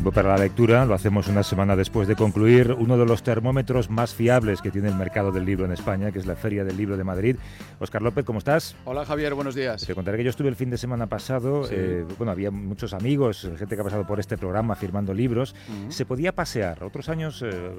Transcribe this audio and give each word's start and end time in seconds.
Para 0.00 0.30
la 0.30 0.38
lectura 0.38 0.84
lo 0.84 0.94
hacemos 0.94 1.28
una 1.28 1.42
semana 1.42 1.76
después 1.76 2.08
de 2.08 2.16
concluir 2.16 2.74
uno 2.78 2.96
de 2.96 3.04
los 3.04 3.22
termómetros 3.22 3.90
más 3.90 4.14
fiables 4.14 4.60
que 4.60 4.70
tiene 4.70 4.88
el 4.88 4.94
mercado 4.94 5.30
del 5.30 5.44
libro 5.44 5.66
en 5.66 5.72
España, 5.72 6.10
que 6.10 6.18
es 6.18 6.26
la 6.26 6.34
Feria 6.34 6.64
del 6.64 6.76
Libro 6.76 6.96
de 6.96 7.04
Madrid. 7.04 7.36
Oscar 7.78 8.02
López, 8.02 8.24
¿cómo 8.24 8.38
estás? 8.38 8.74
Hola 8.84 9.04
Javier, 9.04 9.34
buenos 9.34 9.54
días. 9.54 9.86
Te 9.86 9.94
contaré 9.94 10.18
que 10.18 10.24
yo 10.24 10.30
estuve 10.30 10.48
el 10.48 10.56
fin 10.56 10.70
de 10.70 10.78
semana 10.78 11.06
pasado, 11.06 11.68
eh, 11.70 12.04
bueno, 12.16 12.32
había 12.32 12.50
muchos 12.50 12.94
amigos, 12.94 13.48
gente 13.58 13.76
que 13.76 13.80
ha 13.80 13.84
pasado 13.84 14.06
por 14.06 14.18
este 14.18 14.36
programa 14.36 14.74
firmando 14.74 15.14
libros. 15.14 15.54
Se 15.88 16.04
podía 16.04 16.34
pasear, 16.34 16.82
otros 16.82 17.08
años, 17.08 17.42
eh, 17.42 17.70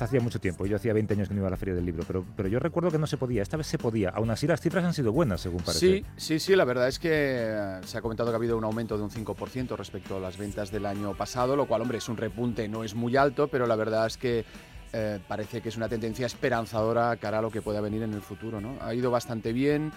hacía 0.00 0.20
mucho 0.20 0.40
tiempo, 0.40 0.66
yo 0.66 0.76
hacía 0.76 0.92
20 0.92 1.14
años 1.14 1.28
que 1.28 1.34
no 1.34 1.40
iba 1.40 1.48
a 1.48 1.52
la 1.52 1.56
Feria 1.56 1.74
del 1.74 1.86
Libro, 1.86 2.02
pero, 2.06 2.24
pero 2.36 2.48
yo 2.48 2.58
recuerdo 2.58 2.90
que 2.90 2.98
no 2.98 3.06
se 3.06 3.16
podía, 3.16 3.42
esta 3.42 3.56
vez 3.56 3.68
se 3.68 3.78
podía. 3.78 4.10
Aún 4.10 4.30
así 4.30 4.46
las 4.46 4.60
cifras 4.60 4.84
han 4.84 4.92
sido 4.92 5.12
buenas, 5.12 5.40
según 5.40 5.62
parece. 5.62 5.78
Sí, 5.78 6.04
sí, 6.16 6.40
sí, 6.40 6.56
la 6.56 6.64
verdad 6.64 6.88
es 6.88 6.98
que 6.98 7.10
eh, 7.12 7.80
se 7.84 7.96
ha 7.96 8.02
comentado 8.02 8.30
que 8.30 8.34
ha 8.34 8.38
habido 8.38 8.58
un 8.58 8.64
aumento 8.64 8.96
de 8.96 9.04
un 9.04 9.10
5% 9.10 9.76
respecto 9.76 10.16
a 10.16 10.20
las 10.20 10.36
ventas 10.36 10.70
del 10.70 10.84
año 10.84 11.14
pasado, 11.14 11.56
lo 11.60 11.66
cual, 11.66 11.82
hombre, 11.82 11.98
es 11.98 12.08
un 12.08 12.16
repunte 12.16 12.68
no 12.68 12.84
es 12.84 12.94
muy 12.94 13.16
alto, 13.16 13.48
pero 13.48 13.66
la 13.66 13.76
verdad 13.76 14.06
es 14.06 14.16
que 14.16 14.44
eh, 14.92 15.20
parece 15.28 15.60
que 15.60 15.68
es 15.68 15.76
una 15.76 15.88
tendencia 15.88 16.26
esperanzadora 16.26 17.16
cara 17.16 17.38
a 17.38 17.42
lo 17.42 17.50
que 17.50 17.62
pueda 17.62 17.80
venir 17.80 18.02
en 18.02 18.12
el 18.12 18.22
futuro. 18.22 18.60
¿no? 18.60 18.76
Ha 18.80 18.94
ido 18.94 19.10
bastante 19.10 19.52
bien. 19.52 19.92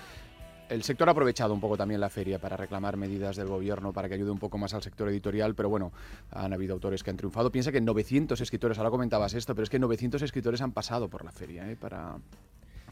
El 0.70 0.84
sector 0.84 1.08
ha 1.10 1.12
aprovechado 1.12 1.54
un 1.54 1.60
poco 1.60 1.78
también 1.78 2.00
la 2.00 2.10
feria 2.10 2.40
para 2.40 2.58
reclamar 2.58 2.98
medidas 2.98 3.36
del 3.36 3.48
gobierno 3.48 3.92
para 3.92 4.08
que 4.08 4.16
ayude 4.16 4.32
un 4.32 4.40
poco 4.40 4.58
más 4.58 4.74
al 4.74 4.82
sector 4.82 5.10
editorial, 5.10 5.56
pero 5.56 5.70
bueno, 5.70 5.92
han 6.32 6.54
habido 6.54 6.74
autores 6.74 7.04
que 7.04 7.10
han 7.10 7.18
triunfado. 7.18 7.52
Piensa 7.52 7.72
que 7.72 7.82
900 7.82 8.40
escritores, 8.40 8.78
ahora 8.78 8.90
comentabas 8.90 9.34
esto, 9.34 9.54
pero 9.54 9.64
es 9.64 9.70
que 9.70 9.80
900 9.80 10.22
escritores 10.22 10.62
han 10.62 10.72
pasado 10.72 11.10
por 11.10 11.26
la 11.26 11.32
feria 11.32 11.70
¿eh? 11.70 11.76
para 11.76 12.16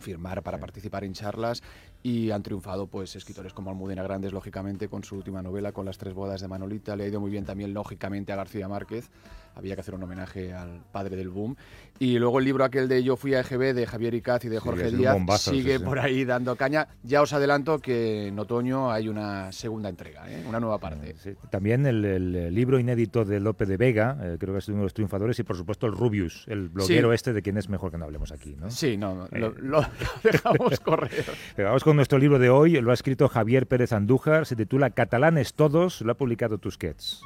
firmar, 0.02 0.44
para 0.44 0.60
participar 0.60 1.04
en 1.04 1.14
charlas 1.14 1.64
y 2.04 2.32
han 2.32 2.44
triunfado 2.44 2.88
pues 2.88 3.16
escritores 3.16 3.54
como 3.54 3.70
Almudena 3.70 4.04
Grandes, 4.04 4.34
lógicamente, 4.34 4.90
con 4.90 5.04
su 5.04 5.16
última 5.16 5.42
novela, 5.42 5.72
con 5.72 5.86
las 5.86 5.98
tres 5.98 6.14
bodas 6.14 6.42
de 6.42 6.48
Manolita. 6.48 6.96
Le 6.96 7.06
ha 7.06 7.08
ido 7.08 7.20
muy 7.20 7.32
bien 7.32 7.46
también, 7.46 7.74
lógicamente, 7.74 8.34
a 8.34 8.36
García 8.36 8.68
Márquez 8.68 9.10
había 9.56 9.76
que 9.76 9.82
hacer 9.82 9.96
un 9.96 10.04
homenaje 10.04 10.54
al 10.54 10.82
padre 10.92 11.16
del 11.16 11.30
boom. 11.30 11.56
Y 12.00 12.18
luego 12.18 12.40
el 12.40 12.46
libro 12.46 12.64
aquel 12.64 12.88
de 12.88 13.04
Yo 13.04 13.16
fui 13.16 13.36
a 13.36 13.42
EGB 13.42 13.76
de 13.76 13.86
Javier 13.86 14.16
Icaz 14.16 14.44
y 14.46 14.50
de 14.50 14.60
Jorge 14.60 14.90
Díaz 14.90 15.18
sigue 15.40 15.80
por 15.80 16.00
ahí 16.00 16.26
dando 16.26 16.56
caña. 16.56 16.88
Ya 17.04 17.22
os 17.22 17.32
adelanto 17.32 17.78
que 17.78 18.28
en 18.28 18.40
otoño 18.40 18.92
hay 18.92 19.08
una 19.08 19.52
segunda 19.52 19.88
entrega, 19.88 20.28
¿eh? 20.28 20.44
una 20.48 20.60
nueva 20.60 20.80
parte. 20.80 21.16
También 21.52 21.86
el, 21.86 22.54
libro 22.56 22.80
inédito 22.80 23.24
de 23.24 23.40
Lope 23.40 23.68
de 23.68 23.78
Vega, 23.78 24.18
eh, 24.22 24.38
creo 24.40 24.54
que 24.54 24.60
es 24.60 24.68
uno 24.70 24.78
de 24.78 24.84
los 24.84 24.94
triunfadores, 24.96 25.38
y 25.40 25.44
por 25.44 25.56
supuesto 25.56 25.86
el 25.86 25.94
Rubius, 25.94 26.46
el 26.48 26.70
bloguero 26.70 27.14
este 27.14 27.34
de 27.34 27.42
quien 27.44 27.58
es 27.58 27.70
mejor 27.70 27.92
que 27.92 28.00
no 28.00 28.06
hablemos 28.06 28.32
aquí. 28.32 28.56
¿no? 28.60 28.72
Sí, 28.72 28.98
no, 28.98 29.28
lo, 29.32 29.48
eh. 29.48 29.54
lo, 29.58 29.86
dejamos 30.24 30.80
correr. 30.84 31.26
Vamos 31.56 31.84
con 31.84 31.96
nuestro 31.96 32.18
libro 32.18 32.40
de 32.40 32.50
hoy, 32.50 32.82
lo 32.82 32.90
ha 32.90 32.96
escrito 32.96 33.30
Javier 33.30 33.68
Pérez 33.68 33.94
Andújar, 33.94 34.48
se 34.48 34.56
titula 34.56 34.90
Catalanes 34.90 35.54
Todos, 35.54 36.02
lo 36.02 36.14
ha 36.14 36.16
publicado 36.16 36.58
Tusquets. 36.58 37.22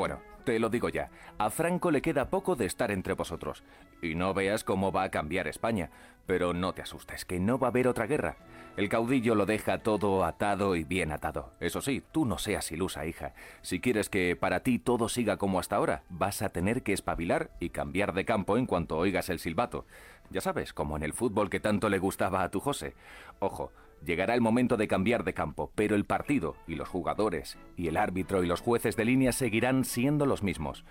Bueno, 0.00 0.22
te 0.44 0.58
lo 0.58 0.70
digo 0.70 0.88
ya, 0.88 1.10
a 1.36 1.50
Franco 1.50 1.90
le 1.90 2.00
queda 2.00 2.30
poco 2.30 2.56
de 2.56 2.64
estar 2.64 2.90
entre 2.90 3.12
vosotros. 3.12 3.62
Y 4.00 4.14
no 4.14 4.32
veas 4.32 4.64
cómo 4.64 4.92
va 4.92 5.02
a 5.02 5.10
cambiar 5.10 5.46
España. 5.46 5.90
Pero 6.24 6.54
no 6.54 6.72
te 6.72 6.80
asustes, 6.80 7.26
que 7.26 7.38
no 7.38 7.58
va 7.58 7.66
a 7.66 7.70
haber 7.70 7.86
otra 7.86 8.06
guerra. 8.06 8.38
El 8.78 8.88
caudillo 8.88 9.34
lo 9.34 9.44
deja 9.44 9.82
todo 9.82 10.24
atado 10.24 10.74
y 10.74 10.84
bien 10.84 11.12
atado. 11.12 11.52
Eso 11.60 11.82
sí, 11.82 12.02
tú 12.12 12.24
no 12.24 12.38
seas 12.38 12.72
ilusa, 12.72 13.04
hija. 13.04 13.34
Si 13.60 13.78
quieres 13.78 14.08
que 14.08 14.36
para 14.36 14.60
ti 14.60 14.78
todo 14.78 15.10
siga 15.10 15.36
como 15.36 15.60
hasta 15.60 15.76
ahora, 15.76 16.02
vas 16.08 16.40
a 16.40 16.48
tener 16.48 16.82
que 16.82 16.94
espabilar 16.94 17.50
y 17.60 17.68
cambiar 17.68 18.14
de 18.14 18.24
campo 18.24 18.56
en 18.56 18.64
cuanto 18.64 18.96
oigas 18.96 19.28
el 19.28 19.38
silbato. 19.38 19.84
Ya 20.30 20.40
sabes, 20.40 20.72
como 20.72 20.96
en 20.96 21.02
el 21.02 21.12
fútbol 21.12 21.50
que 21.50 21.60
tanto 21.60 21.90
le 21.90 21.98
gustaba 21.98 22.42
a 22.42 22.50
tu 22.50 22.60
José. 22.60 22.94
Ojo, 23.38 23.70
Llegará 24.04 24.34
el 24.34 24.40
momento 24.40 24.76
de 24.76 24.88
cambiar 24.88 25.24
de 25.24 25.34
campo, 25.34 25.70
pero 25.74 25.94
el 25.94 26.04
partido 26.04 26.56
y 26.66 26.74
los 26.74 26.88
jugadores 26.88 27.58
y 27.76 27.88
el 27.88 27.96
árbitro 27.96 28.42
y 28.42 28.46
los 28.46 28.60
jueces 28.60 28.96
de 28.96 29.04
línea 29.04 29.32
seguirán 29.32 29.84
siendo 29.84 30.26
los 30.26 30.42
mismos. 30.42 30.84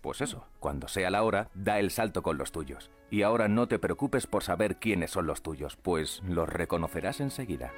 Pues 0.00 0.20
eso, 0.20 0.46
cuando 0.60 0.88
sea 0.88 1.10
la 1.10 1.22
hora, 1.22 1.48
da 1.54 1.78
el 1.78 1.90
salto 1.90 2.22
con 2.22 2.36
los 2.36 2.52
tuyos. 2.52 2.90
Y 3.10 3.22
ahora 3.22 3.48
no 3.48 3.68
te 3.68 3.78
preocupes 3.78 4.26
por 4.26 4.42
saber 4.42 4.76
quiénes 4.76 5.10
son 5.10 5.26
los 5.26 5.42
tuyos, 5.42 5.76
pues 5.76 6.22
los 6.26 6.48
reconocerás 6.48 7.20
enseguida. 7.20 7.72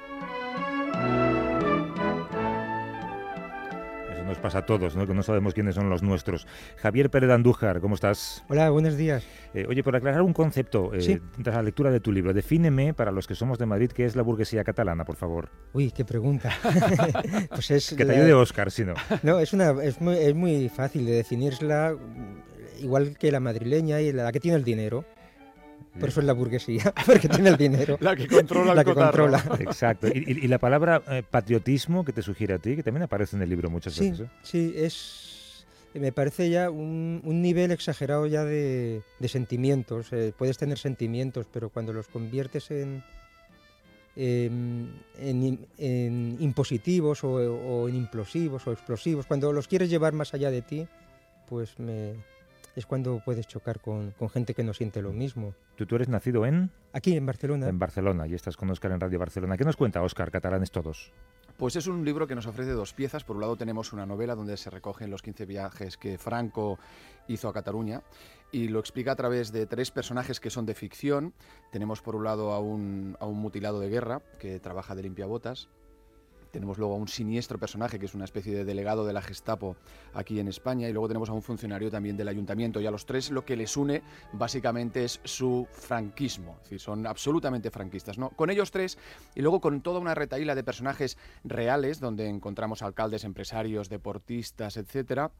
Nos 4.27 4.37
pasa 4.37 4.59
a 4.59 4.65
todos, 4.65 4.95
¿no? 4.95 5.07
que 5.07 5.13
no 5.13 5.23
sabemos 5.23 5.53
quiénes 5.53 5.75
son 5.75 5.89
los 5.89 6.03
nuestros. 6.03 6.45
Javier 6.75 7.09
Pérez 7.09 7.31
Andújar, 7.31 7.79
¿cómo 7.79 7.95
estás? 7.95 8.43
Hola, 8.49 8.69
buenos 8.69 8.97
días. 8.97 9.25
Eh, 9.53 9.65
oye, 9.67 9.83
por 9.83 9.95
aclarar 9.95 10.21
un 10.21 10.33
concepto, 10.33 10.91
eh, 10.93 11.21
tras 11.41 11.55
la 11.55 11.63
lectura 11.63 11.89
de 11.89 12.01
tu 12.01 12.11
libro, 12.11 12.33
defíneme 12.33 12.93
para 12.93 13.11
los 13.11 13.25
que 13.25 13.35
somos 13.35 13.57
de 13.57 13.65
Madrid 13.65 13.89
qué 13.91 14.05
es 14.05 14.15
la 14.15 14.21
burguesía 14.21 14.63
catalana, 14.63 15.05
por 15.05 15.15
favor. 15.15 15.49
Uy, 15.73 15.91
qué 15.91 16.03
pregunta. 16.03 16.51
pues 17.49 17.71
es 17.71 17.95
que 17.95 18.05
te 18.05 18.11
ayude 18.11 18.33
Oscar, 18.33 18.69
si 18.69 18.83
no. 18.83 18.95
No, 19.23 19.39
es, 19.39 19.53
una, 19.53 19.71
es, 19.81 20.01
muy, 20.01 20.17
es 20.17 20.35
muy 20.35 20.69
fácil 20.69 21.05
de 21.05 21.13
definirla, 21.13 21.95
igual 22.79 23.17
que 23.17 23.31
la 23.31 23.39
madrileña 23.39 24.01
y 24.01 24.11
la 24.11 24.31
que 24.31 24.41
tiene 24.41 24.57
el 24.57 24.63
dinero. 24.63 25.05
Por 25.99 26.09
eso 26.09 26.19
es 26.19 26.25
la 26.25 26.33
burguesía, 26.33 26.93
porque 27.05 27.27
tiene 27.27 27.49
el 27.49 27.57
dinero. 27.57 27.97
la 27.99 28.15
que 28.15 28.27
controla 28.27 28.73
la 28.73 28.83
que 28.83 28.93
controla. 28.93 29.43
Exacto. 29.59 30.07
¿Y, 30.07 30.47
la 30.47 30.59
palabra 30.59 31.01
eh, 31.09 31.23
patriotismo 31.29 32.05
que 32.05 32.13
te 32.13 32.21
sugiere 32.21 32.53
a 32.53 32.59
ti, 32.59 32.75
que 32.75 32.83
también 32.83 33.03
aparece 33.03 33.35
en 33.35 33.41
el 33.41 33.49
libro 33.49 33.69
muchas 33.69 33.97
veces. 33.99 34.21
¿eh? 34.21 34.29
Sí, 34.43 34.73
es. 34.75 35.65
Me 35.93 36.11
parece 36.11 36.49
ya 36.49 36.69
un, 36.69 37.21
nivel 37.23 37.71
exagerado 37.71 38.27
ya 38.27 38.43
de, 38.43 39.01
sentimientos. 39.27 40.13
Eh, 40.13 40.33
puedes 40.37 40.57
tener 40.57 40.77
sentimientos, 40.77 41.47
pero 41.51 41.69
cuando 41.69 41.91
los 41.91 42.07
conviertes 42.07 42.69
en, 42.69 43.03
en, 44.15 45.67
impositivos 46.39 47.23
o, 47.23 47.33
o 47.33 47.89
en 47.89 47.95
implosivos 47.95 48.67
o 48.67 48.71
explosivos, 48.71 49.25
cuando 49.25 49.51
los 49.51 49.67
quieres 49.67 49.89
llevar 49.89 50.13
más 50.13 50.35
allá 50.35 50.51
de 50.51 50.61
ti, 50.61 50.87
pues 51.47 51.79
me, 51.79 52.13
es 52.77 52.85
cuando 52.85 53.19
puedes 53.25 53.47
chocar 53.47 53.81
con, 53.81 54.13
gente 54.31 54.53
que 54.53 54.63
no 54.63 54.71
siente 54.71 55.01
lo 55.01 55.11
mismo. 55.11 55.55
¿Tú, 55.75 55.87
¿Tú, 55.87 55.95
eres 55.95 56.09
nacido 56.09 56.45
en? 56.45 56.69
Aquí, 56.93 57.17
en 57.17 57.25
Barcelona. 57.25 57.67
En 57.67 57.79
Barcelona, 57.79 58.27
y 58.27 58.35
estás 58.35 58.55
con 58.55 58.69
Oscar 58.69 58.91
en 58.91 58.99
Radio 58.99 59.17
Barcelona. 59.17 59.57
¿Qué 59.57 59.63
nos 59.63 59.75
cuenta 59.75 60.03
Oscar, 60.03 60.29
Catalanes 60.29 60.69
Todos? 60.69 61.11
Pues 61.57 61.75
es 61.75 61.87
un 61.87 62.05
libro 62.05 62.27
que 62.27 62.35
nos 62.35 62.45
ofrece 62.45 62.73
dos 62.73 62.93
piezas. 62.93 63.23
Por 63.23 63.35
un 63.35 63.41
lado 63.41 63.55
tenemos 63.55 63.93
una 63.93 64.05
novela 64.05 64.35
donde 64.35 64.55
se 64.57 64.69
recogen 64.69 65.09
los 65.09 65.23
15 65.23 65.47
viajes 65.47 65.97
que 65.97 66.19
Franco 66.19 66.77
hizo 67.27 67.49
a 67.49 67.53
Cataluña 67.53 68.03
y 68.51 68.67
lo 68.67 68.79
explica 68.79 69.13
a 69.13 69.15
través 69.15 69.51
de 69.51 69.65
tres 69.65 69.89
personajes 69.89 70.39
que 70.39 70.51
son 70.51 70.67
de 70.67 70.75
ficción. 70.75 71.33
Tenemos 71.71 72.03
por 72.03 72.15
un 72.15 72.25
lado 72.25 72.51
a 72.51 72.59
un, 72.59 73.17
a 73.19 73.25
un 73.25 73.39
mutilado 73.39 73.79
de 73.79 73.89
guerra 73.89 74.21
que 74.37 74.59
trabaja 74.59 74.93
de 74.93 75.01
limpiabotas, 75.01 75.67
tenemos 76.51 76.77
luego 76.77 76.93
a 76.93 76.97
un 76.97 77.07
siniestro 77.07 77.57
personaje 77.57 77.99
que 77.99 78.05
es 78.05 78.15
una 78.15 78.25
especie 78.25 78.53
de 78.55 78.65
delegado 78.65 79.05
de 79.05 79.13
la 79.13 79.21
Gestapo 79.21 79.75
aquí 80.13 80.39
en 80.39 80.47
España 80.47 80.87
y 80.87 80.93
luego 80.93 81.07
tenemos 81.07 81.29
a 81.29 81.33
un 81.33 81.41
funcionario 81.41 81.89
también 81.91 82.17
del 82.17 82.27
ayuntamiento 82.27 82.79
y 82.81 82.85
a 82.85 82.91
los 82.91 83.05
tres 83.05 83.31
lo 83.31 83.45
que 83.45 83.55
les 83.55 83.75
une 83.77 84.01
básicamente 84.33 85.03
es 85.03 85.19
su 85.23 85.67
franquismo, 85.71 86.55
es 86.57 86.63
decir, 86.63 86.79
son 86.79 87.05
absolutamente 87.05 87.71
franquistas, 87.71 88.17
¿no? 88.17 88.29
Con 88.29 88.49
ellos 88.49 88.71
tres 88.71 88.97
y 89.35 89.41
luego 89.41 89.61
con 89.61 89.81
toda 89.81 89.99
una 89.99 90.15
retaíla 90.15 90.55
de 90.55 90.63
personajes 90.63 91.17
reales 91.43 91.99
donde 91.99 92.27
encontramos 92.27 92.81
alcaldes, 92.81 93.23
empresarios, 93.23 93.89
deportistas, 93.89 94.77
etcétera 94.77 95.31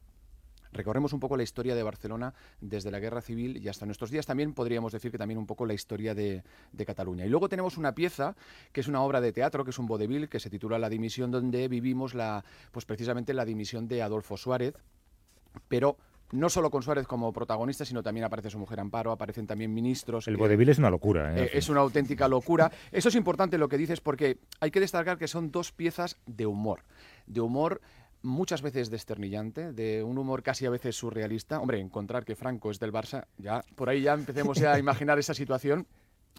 recorremos 0.72 1.12
un 1.12 1.20
poco 1.20 1.36
la 1.36 1.42
historia 1.42 1.74
de 1.74 1.82
Barcelona 1.82 2.34
desde 2.60 2.90
la 2.90 2.98
Guerra 2.98 3.20
Civil 3.20 3.56
y 3.56 3.68
hasta 3.68 3.86
nuestros 3.86 4.10
días. 4.10 4.26
También 4.26 4.54
podríamos 4.54 4.92
decir 4.92 5.10
que 5.10 5.18
también 5.18 5.38
un 5.38 5.46
poco 5.46 5.66
la 5.66 5.74
historia 5.74 6.14
de, 6.14 6.42
Cataluña. 6.86 7.26
Y 7.26 7.28
luego 7.28 7.48
tenemos 7.48 7.76
una 7.76 7.94
pieza 7.94 8.34
que 8.72 8.80
es 8.80 8.88
una 8.88 9.02
obra 9.02 9.20
de 9.20 9.32
teatro, 9.32 9.62
que 9.64 9.70
es 9.70 9.78
un 9.78 9.86
vodevil, 9.86 10.28
que 10.28 10.40
se 10.40 10.48
titula 10.48 10.78
La 10.78 10.88
dimisión, 10.88 11.30
donde 11.30 11.68
vivimos 11.68 12.14
la, 12.14 12.44
pues 12.72 12.86
precisamente 12.86 13.34
la 13.34 13.44
dimisión 13.44 13.88
de 13.88 14.02
Adolfo 14.02 14.38
Suárez, 14.38 14.74
pero 15.68 15.98
no 16.32 16.50
solo 16.50 16.70
con 16.70 16.82
Suárez 16.82 17.06
como 17.06 17.32
protagonista, 17.32 17.84
sino 17.84 18.02
también 18.02 18.24
aparece 18.24 18.50
su 18.50 18.58
mujer 18.58 18.80
Amparo, 18.80 19.12
aparecen 19.12 19.46
también 19.46 19.72
ministros. 19.72 20.28
El 20.28 20.36
vodevil 20.36 20.68
es 20.68 20.78
una 20.78 20.90
locura. 20.90 21.34
¿eh? 21.34 21.44
Eh, 21.44 21.50
es 21.54 21.68
una 21.68 21.80
auténtica 21.80 22.28
locura. 22.28 22.70
Eso 22.92 23.08
es 23.08 23.14
importante 23.14 23.58
lo 23.58 23.68
que 23.68 23.78
dices 23.78 24.00
porque 24.00 24.38
hay 24.60 24.70
que 24.70 24.80
destacar 24.80 25.18
que 25.18 25.28
son 25.28 25.50
dos 25.50 25.72
piezas 25.72 26.18
de 26.26 26.46
humor. 26.46 26.82
De 27.26 27.40
humor 27.40 27.80
muchas 28.22 28.62
veces 28.62 28.90
desternillante, 28.90 29.72
de 29.72 30.02
un 30.02 30.18
humor 30.18 30.42
casi 30.42 30.66
a 30.66 30.70
veces 30.70 30.96
surrealista. 30.96 31.60
Hombre, 31.60 31.80
encontrar 31.80 32.24
que 32.24 32.36
Franco 32.36 32.70
es 32.70 32.78
del 32.78 32.92
Barça, 32.92 33.26
ya 33.38 33.62
por 33.74 33.88
ahí 33.88 34.02
ya 34.02 34.14
empecemos 34.14 34.60
a 34.62 34.78
imaginar 34.78 35.18
esa 35.18 35.34
situación. 35.34 35.86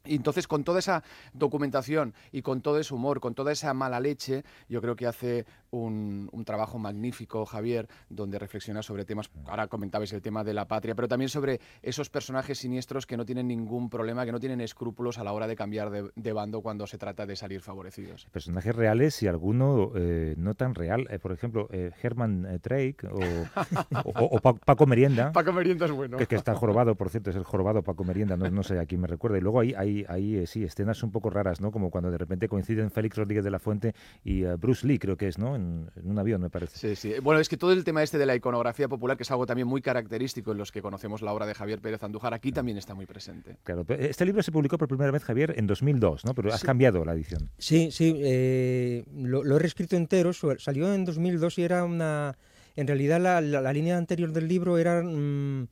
Y 0.05 0.15
entonces, 0.15 0.47
con 0.47 0.63
toda 0.63 0.79
esa 0.79 1.03
documentación 1.33 2.13
y 2.31 2.41
con 2.41 2.61
todo 2.61 2.79
ese 2.79 2.93
humor, 2.93 3.19
con 3.19 3.35
toda 3.35 3.51
esa 3.51 3.73
mala 3.73 3.99
leche, 3.99 4.43
yo 4.69 4.81
creo 4.81 4.95
que 4.95 5.05
hace 5.05 5.45
un, 5.71 6.29
trabajo 6.45 6.79
magnífico, 6.79 7.45
Javier, 7.45 7.87
donde 8.09 8.39
reflexiona 8.39 8.81
sobre 8.81 9.05
temas, 9.05 9.29
ahora 9.45 9.67
comentabais 9.67 10.11
el 10.13 10.21
tema 10.21 10.43
de 10.43 10.53
la 10.53 10.67
patria, 10.67 10.95
pero 10.95 11.07
también 11.07 11.29
sobre 11.29 11.59
esos 11.83 12.09
personajes 12.09 12.57
siniestros 12.57 13.05
que 13.05 13.17
no 13.17 13.25
tienen 13.25 13.47
ningún 13.47 13.89
problema, 13.89 14.25
que 14.25 14.31
no 14.31 14.39
tienen 14.39 14.61
escrúpulos 14.61 15.19
a 15.19 15.23
la 15.23 15.31
hora 15.31 15.47
de 15.47 15.55
cambiar 15.55 15.91
de, 16.15 16.33
bando 16.33 16.61
cuando 16.61 16.87
se 16.87 16.97
trata 16.97 17.25
de 17.25 17.35
salir 17.35 17.61
favorecidos. 17.61 18.27
Personajes 18.31 18.75
reales 18.75 19.21
y 19.21 19.27
alguno 19.27 19.91
eh, 19.95 20.33
no 20.37 20.55
tan 20.55 20.73
real. 20.73 21.07
Eh, 21.09 21.19
por 21.19 21.31
ejemplo, 21.33 21.67
eh, 21.71 21.91
Herman 22.01 22.59
Drake 22.63 23.07
o, 23.07 24.59
Paco 24.65 24.85
Merienda. 24.87 25.31
Paco 25.31 25.53
Merienda 25.53 25.85
es 25.85 25.91
bueno. 25.91 26.17
Que, 26.17 26.35
está 26.35 26.55
jorobado, 26.55 26.95
por 26.95 27.09
cierto, 27.09 27.29
es 27.29 27.35
el 27.35 27.43
jorobado 27.43 27.83
Paco 27.83 28.03
Merienda, 28.03 28.37
no, 28.37 28.63
sé 28.63 28.79
a 28.79 28.85
quién 28.85 29.01
me 29.01 29.07
recuerda. 29.07 29.37
Y 29.37 29.41
luego 29.41 29.59
hay, 29.59 29.73
hay, 29.73 30.05
hay 30.07 30.47
sí, 30.47 30.63
escenas 30.63 31.03
un 31.03 31.11
poco 31.11 31.29
raras, 31.29 31.61
¿no? 31.61 31.71
Como 31.71 31.91
cuando 31.91 32.09
de 32.09 32.17
repente 32.17 32.47
coinciden 32.47 32.89
Félix 32.89 33.17
Rodríguez 33.17 33.43
de 33.43 33.51
la 33.51 33.59
Fuente 33.59 33.93
y 34.23 34.43
Bruce 34.43 34.87
Lee, 34.87 34.97
creo 34.97 35.17
que 35.17 35.27
es, 35.27 35.37
¿no? 35.37 35.58
En, 35.59 35.89
un 36.03 36.19
avión, 36.19 36.41
me 36.41 36.49
parece. 36.49 36.77
Sí, 36.77 36.95
sí. 36.95 37.19
Bueno, 37.21 37.39
es 37.39 37.49
que 37.49 37.57
todo 37.57 37.71
el 37.71 37.83
tema 37.83 38.03
este 38.03 38.17
de 38.17 38.25
la 38.25 38.35
iconografía 38.35 38.87
popular, 38.87 39.17
que 39.17 39.23
es 39.23 39.31
algo 39.31 39.45
también 39.45 39.67
muy 39.67 39.81
característico 39.81 40.51
en 40.51 40.57
los 40.57 40.71
que 40.71 40.81
conocemos 40.81 41.21
la 41.21 41.33
obra 41.33 41.45
de 41.45 41.53
Javier 41.53 41.79
Pérez 41.79 42.03
Andújar, 42.03 42.33
aquí 42.33 42.51
también 42.51 42.77
está 42.77 42.93
muy 42.93 43.05
presente. 43.05 43.57
Claro, 43.63 43.85
este 43.87 44.25
libro 44.25 44.41
se 44.43 44.51
publicó 44.51 44.77
por 44.77 44.87
primera 44.87 45.11
vez, 45.11 45.23
Javier, 45.23 45.53
en 45.57 45.67
2002, 45.67 46.25
¿no? 46.25 46.33
Pero 46.33 46.53
has 46.53 46.63
cambiado 46.63 47.03
la 47.05 47.13
edición. 47.13 47.49
Sí, 47.57 47.89
sí. 47.91 48.15
Eh, 48.17 49.05
lo, 49.13 49.55
he 49.55 49.59
reescrito 49.59 49.95
entero. 49.95 50.31
Salió 50.33 50.93
en 50.93 51.05
2002 51.05 51.57
y 51.59 51.63
era 51.63 51.83
una... 51.83 52.37
En 52.75 52.87
realidad 52.87 53.19
la, 53.19 53.73
línea 53.73 53.97
anterior 53.97 54.31
del 54.31 54.47
libro 54.47 54.77
era 54.77 55.03
mm, 55.03 55.67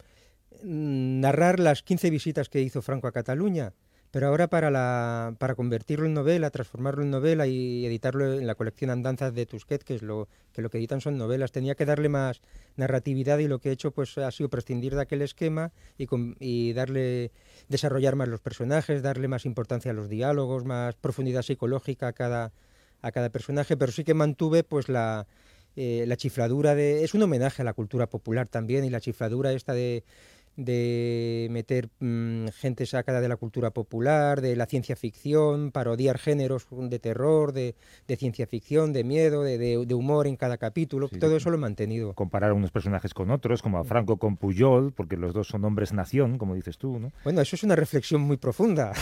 narrar 0.64 1.60
las 1.60 1.84
15 1.84 2.10
visitas 2.10 2.50
que 2.50 2.62
hizo 2.62 2.82
Franco 2.82 3.08
a 3.08 3.12
Cataluña. 3.12 3.74
Pero 4.12 4.28
ahora 4.28 4.48
para, 4.48 4.72
la, 4.72 5.36
para 5.38 5.56
convertirlo 5.56 6.06
en 6.06 6.14
novela, 6.14 6.50
transformarlo 6.50 7.04
en 7.04 7.12
novela 7.12 7.46
y 7.46 7.86
editarlo 7.86 8.34
en 8.34 8.48
la 8.48 8.56
colección 8.56 8.90
Andanzas 8.90 9.34
de 9.34 9.46
Tusquet, 9.46 9.84
que 9.84 9.96
es 9.96 10.02
lo 10.02 10.28
que 10.54 10.62
lo 10.62 10.70
que 10.70 10.78
editan 10.78 11.02
son 11.02 11.18
novelas, 11.18 11.52
tenía 11.52 11.76
que 11.76 11.86
darle 11.86 12.10
más 12.10 12.42
narratividad 12.78 13.38
y 13.40 13.48
lo 13.48 13.60
que 13.60 13.70
he 13.70 13.72
hecho 13.74 13.92
pues 13.92 14.18
ha 14.18 14.32
sido 14.32 14.50
prescindir 14.50 14.96
de 14.96 15.02
aquel 15.02 15.22
esquema 15.22 15.72
y, 15.98 16.08
y 16.40 16.74
darle 16.74 17.32
desarrollar 17.68 18.16
más 18.16 18.28
los 18.28 18.42
personajes, 18.42 19.04
darle 19.04 19.28
más 19.28 19.46
importancia 19.46 19.92
a 19.92 19.94
los 19.94 20.10
diálogos, 20.10 20.66
más 20.66 20.96
profundidad 20.96 21.42
psicológica 21.42 22.08
a 22.08 22.14
cada 22.14 22.52
a 23.02 23.12
cada 23.12 23.30
personaje, 23.30 23.78
pero 23.78 23.92
sí 23.92 24.04
que 24.04 24.16
mantuve 24.16 24.64
pues 24.64 24.90
la 24.90 25.28
eh, 25.80 26.06
la 26.08 26.18
chifladura 26.18 26.74
de 26.74 27.04
es 27.04 27.14
un 27.14 27.22
homenaje 27.22 27.62
a 27.62 27.66
la 27.66 27.74
cultura 27.74 28.10
popular 28.10 28.48
también 28.48 28.84
y 28.84 28.90
la 28.90 29.00
chifladura 29.00 29.54
esta 29.54 29.74
de 29.74 30.04
de 30.58 31.48
meter 31.52 31.90
mm, 32.00 32.48
gente 32.48 32.86
sacada 32.86 33.22
de 33.22 33.30
la 33.30 33.38
cultura 33.38 33.72
popular, 33.72 34.42
de 34.42 34.56
la 34.56 34.66
ciencia 34.66 34.96
ficción, 34.96 35.72
parodiar 35.72 36.18
géneros 36.18 36.68
de 36.72 37.00
terror, 37.00 37.54
de, 37.54 37.76
ciencia 38.18 38.48
ficción, 38.48 38.92
de 38.92 39.04
miedo, 39.04 39.44
de, 39.44 39.94
humor 39.94 40.28
en 40.28 40.36
cada 40.36 40.58
capítulo. 40.58 41.08
todo 41.08 41.38
eso 41.38 41.50
lo 41.50 41.58
he 41.58 41.60
mantenido. 41.60 42.14
Comparar 42.14 42.54
unos 42.54 42.72
personajes 42.72 43.14
con 43.14 43.30
otros, 43.30 43.62
como 43.62 43.78
a 43.78 43.84
Franco 43.84 44.18
con 44.18 44.38
Puyol, 44.38 44.92
porque 44.92 45.16
los 45.16 45.34
dos 45.34 45.48
son 45.48 45.64
hombres 45.64 45.94
nación, 45.94 46.38
como 46.38 46.56
dices 46.56 46.78
tú. 46.78 47.00
¿no? 47.00 47.12
Bueno, 47.24 47.42
eso 47.42 47.56
es 47.56 47.64
una 47.64 47.76
reflexión 47.76 48.22
muy 48.22 48.38
profunda. 48.38 48.94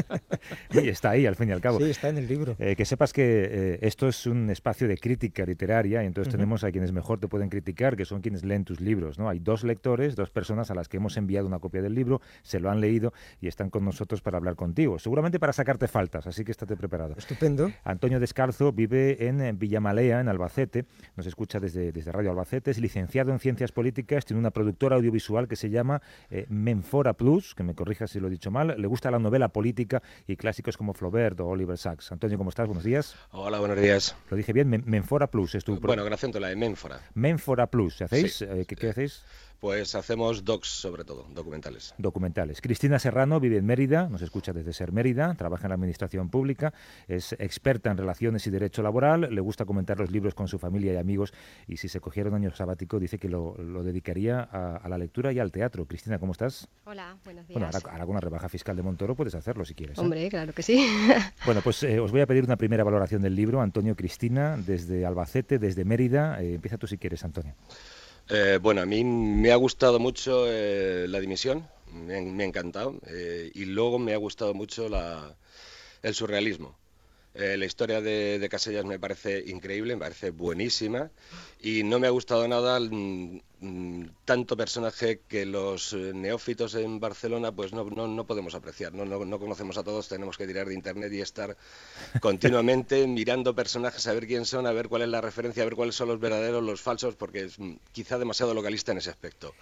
y 0.72 0.88
está 0.88 1.10
ahí, 1.10 1.26
al 1.26 1.36
fin 1.36 1.50
y 1.50 1.52
al 1.52 1.60
cabo. 1.60 1.78
Sí, 1.78 1.90
está 1.90 2.08
en 2.08 2.18
el 2.18 2.26
libro. 2.26 2.56
Eh, 2.58 2.74
que 2.74 2.86
sepas 2.86 3.12
que 3.12 3.22
eh, 3.22 3.78
esto 3.82 4.08
es 4.08 4.26
un 4.26 4.48
espacio 4.48 4.88
de 4.88 4.96
crítica 4.96 5.44
literaria, 5.44 6.02
y 6.02 6.06
entonces 6.06 6.32
tenemos 6.32 6.64
a 6.64 6.72
quienes 6.72 6.92
mejor 6.92 7.20
te 7.20 7.28
pueden 7.28 7.50
criticar, 7.50 7.96
que 7.96 8.06
son 8.06 8.22
quienes 8.22 8.44
leen 8.44 8.64
tus 8.64 8.80
libros. 8.80 9.18
¿no? 9.18 9.28
Hay 9.28 9.40
dos 9.40 9.62
lectores, 9.62 10.16
dos 10.16 10.30
personas 10.30 10.69
a 10.70 10.74
las 10.74 10.88
que 10.88 10.96
hemos 10.98 11.16
enviado 11.16 11.46
una 11.46 11.58
copia 11.58 11.82
del 11.82 11.94
libro, 11.94 12.20
se 12.42 12.60
lo 12.60 12.70
han 12.70 12.80
leído 12.80 13.12
y 13.40 13.48
están 13.48 13.70
con 13.70 13.84
nosotros 13.84 14.22
para 14.22 14.38
hablar 14.38 14.56
contigo. 14.56 14.98
Seguramente 14.98 15.38
para 15.38 15.52
sacarte 15.52 15.88
faltas, 15.88 16.26
así 16.26 16.44
que 16.44 16.52
estate 16.52 16.76
preparado. 16.76 17.14
Estupendo. 17.16 17.70
Antonio 17.84 18.20
Descalzo 18.20 18.72
vive 18.72 19.26
en 19.26 19.58
Villamalea, 19.58 20.20
en 20.20 20.28
Albacete, 20.28 20.86
nos 21.16 21.26
escucha 21.26 21.60
desde, 21.60 21.92
desde 21.92 22.12
Radio 22.12 22.30
Albacete, 22.30 22.70
es 22.70 22.78
licenciado 22.78 23.32
en 23.32 23.38
Ciencias 23.38 23.72
Políticas, 23.72 24.24
tiene 24.24 24.40
una 24.40 24.50
productora 24.50 24.96
audiovisual 24.96 25.48
que 25.48 25.56
se 25.56 25.70
llama 25.70 26.02
eh, 26.30 26.46
Menfora 26.48 27.14
Plus, 27.14 27.54
que 27.54 27.62
me 27.62 27.74
corrija 27.74 28.06
si 28.06 28.20
lo 28.20 28.28
he 28.28 28.30
dicho 28.30 28.50
mal, 28.50 28.74
le 28.76 28.86
gusta 28.86 29.10
la 29.10 29.18
novela 29.18 29.48
política 29.48 30.02
y 30.26 30.36
clásicos 30.36 30.76
como 30.76 30.94
Flaubert 30.94 31.40
o 31.40 31.46
Oliver 31.46 31.78
Sacks. 31.78 32.12
Antonio, 32.12 32.38
¿cómo 32.38 32.50
estás? 32.50 32.66
Buenos 32.66 32.84
días. 32.84 33.16
Hola, 33.30 33.58
buenos 33.58 33.80
días. 33.80 34.16
Lo 34.30 34.36
dije 34.36 34.52
bien, 34.52 34.82
Menfora 34.86 35.28
Plus 35.28 35.54
es 35.54 35.64
tu... 35.64 35.78
Bueno, 35.80 36.02
con 36.02 36.12
acento 36.12 36.40
la 36.40 36.48
de 36.48 36.56
Menfora. 36.56 37.00
Menfora 37.14 37.66
Plus, 37.68 38.02
¿hacéis? 38.02 38.42
Eh, 38.42 38.64
¿qué, 38.66 38.76
¿Qué 38.76 38.90
hacéis? 38.90 39.24
Pues 39.60 39.94
hacemos 39.94 40.46
docs 40.46 40.68
sobre 40.68 41.04
todo, 41.04 41.26
documentales. 41.34 41.94
Documentales. 41.98 42.62
Cristina 42.62 42.98
Serrano 42.98 43.40
vive 43.40 43.58
en 43.58 43.66
Mérida, 43.66 44.08
nos 44.08 44.22
escucha 44.22 44.54
desde 44.54 44.72
Ser 44.72 44.90
Mérida, 44.90 45.34
trabaja 45.34 45.66
en 45.66 45.68
la 45.68 45.74
administración 45.74 46.30
pública, 46.30 46.72
es 47.08 47.32
experta 47.34 47.90
en 47.90 47.98
relaciones 47.98 48.46
y 48.46 48.50
derecho 48.50 48.82
laboral, 48.82 49.28
le 49.30 49.40
gusta 49.42 49.66
comentar 49.66 49.98
los 49.98 50.10
libros 50.10 50.34
con 50.34 50.48
su 50.48 50.58
familia 50.58 50.94
y 50.94 50.96
amigos 50.96 51.34
y 51.68 51.76
si 51.76 51.88
se 51.88 52.00
cogiera 52.00 52.30
un 52.30 52.36
año 52.36 52.50
sabático 52.54 52.98
dice 52.98 53.18
que 53.18 53.28
lo, 53.28 53.54
dedicaría 53.84 54.40
a, 54.40 54.88
la 54.88 54.96
lectura 54.96 55.30
y 55.30 55.38
al 55.38 55.52
teatro. 55.52 55.86
Cristina, 55.86 56.18
¿cómo 56.18 56.32
estás? 56.32 56.66
Hola, 56.84 57.18
buenos 57.22 57.46
días. 57.46 57.60
Bueno, 57.60 57.66
ahora, 57.66 58.06
con 58.06 58.14
la 58.14 58.20
rebaja 58.20 58.48
fiscal 58.48 58.76
de 58.76 58.82
Montoro 58.82 59.14
puedes 59.14 59.34
hacerlo 59.34 59.66
si 59.66 59.74
quieres. 59.74 59.98
¿eh? 59.98 60.00
Hombre, 60.00 60.30
claro 60.30 60.54
que 60.54 60.62
sí. 60.62 60.86
bueno, 61.44 61.60
pues 61.62 61.82
eh, 61.82 62.00
os 62.00 62.10
voy 62.10 62.22
a 62.22 62.26
pedir 62.26 62.44
una 62.44 62.56
primera 62.56 62.82
valoración 62.82 63.20
del 63.20 63.34
libro. 63.34 63.60
Antonio 63.60 63.94
Cristina, 63.94 64.56
desde 64.56 65.04
Albacete, 65.04 65.58
desde 65.58 65.84
Mérida. 65.84 66.42
Eh, 66.42 66.54
empieza 66.54 66.78
tú 66.78 66.86
si 66.86 66.96
quieres, 66.96 67.22
Antonio. 67.24 67.54
Eh, 68.32 68.60
bueno, 68.62 68.80
a 68.80 68.86
mí 68.86 69.02
me 69.02 69.50
ha 69.50 69.56
gustado 69.56 69.98
mucho 69.98 70.44
eh, 70.46 71.06
la 71.08 71.18
dimisión, 71.18 71.68
me, 71.92 72.14
ha 72.14 72.46
encantado, 72.46 72.94
eh, 73.08 73.50
y 73.54 73.64
luego 73.64 73.98
me 73.98 74.14
ha 74.14 74.18
gustado 74.18 74.54
mucho 74.54 74.86
el 76.02 76.14
surrealismo. 76.14 76.76
la 77.34 77.66
historia 77.66 78.00
de, 78.00 78.38
de, 78.38 78.48
Casellas 78.48 78.84
me 78.84 79.00
parece 79.00 79.42
increíble, 79.46 79.94
me 79.96 80.00
parece 80.02 80.30
buenísima, 80.30 81.10
y 81.60 81.82
no 81.82 81.98
me 81.98 82.06
ha 82.06 82.10
gustado 82.10 82.46
nada 82.46 82.78
Mm, 82.78 83.40
tanto 84.24 84.56
personaje 84.56 85.20
que 85.28 85.44
los 85.44 85.92
eh, 85.92 86.12
neófitos 86.14 86.74
en 86.74 86.98
Barcelona 86.98 87.52
pues 87.52 87.72
no, 87.72 87.84
no, 87.84 88.26
podemos 88.26 88.54
apreciar, 88.54 88.94
no, 88.94 89.04
no, 89.04 89.38
conocemos 89.38 89.76
a 89.76 89.82
todos, 89.82 90.08
tenemos 90.08 90.38
que 90.38 90.46
tirar 90.46 90.66
de 90.66 90.74
internet 90.74 91.12
y 91.12 91.20
estar 91.20 91.56
continuamente 92.20 93.06
mirando 93.06 93.54
personajes, 93.54 94.06
a 94.06 94.14
ver 94.14 94.26
quién 94.26 94.46
son, 94.46 94.66
a 94.66 94.72
ver 94.72 94.88
cuál 94.88 95.02
es 95.02 95.08
la 95.08 95.20
referencia, 95.20 95.62
a 95.62 95.66
ver 95.66 95.74
cuáles 95.74 95.94
son 95.94 96.08
los 96.08 96.18
verdaderos, 96.18 96.62
los 96.62 96.80
falsos, 96.80 97.16
porque 97.16 97.44
es 97.44 97.58
mm, 97.58 97.74
quizá 97.92 98.18
demasiado 98.18 98.54
localista 98.54 98.92
en 98.92 98.98
ese 98.98 99.10
aspecto. 99.10 99.54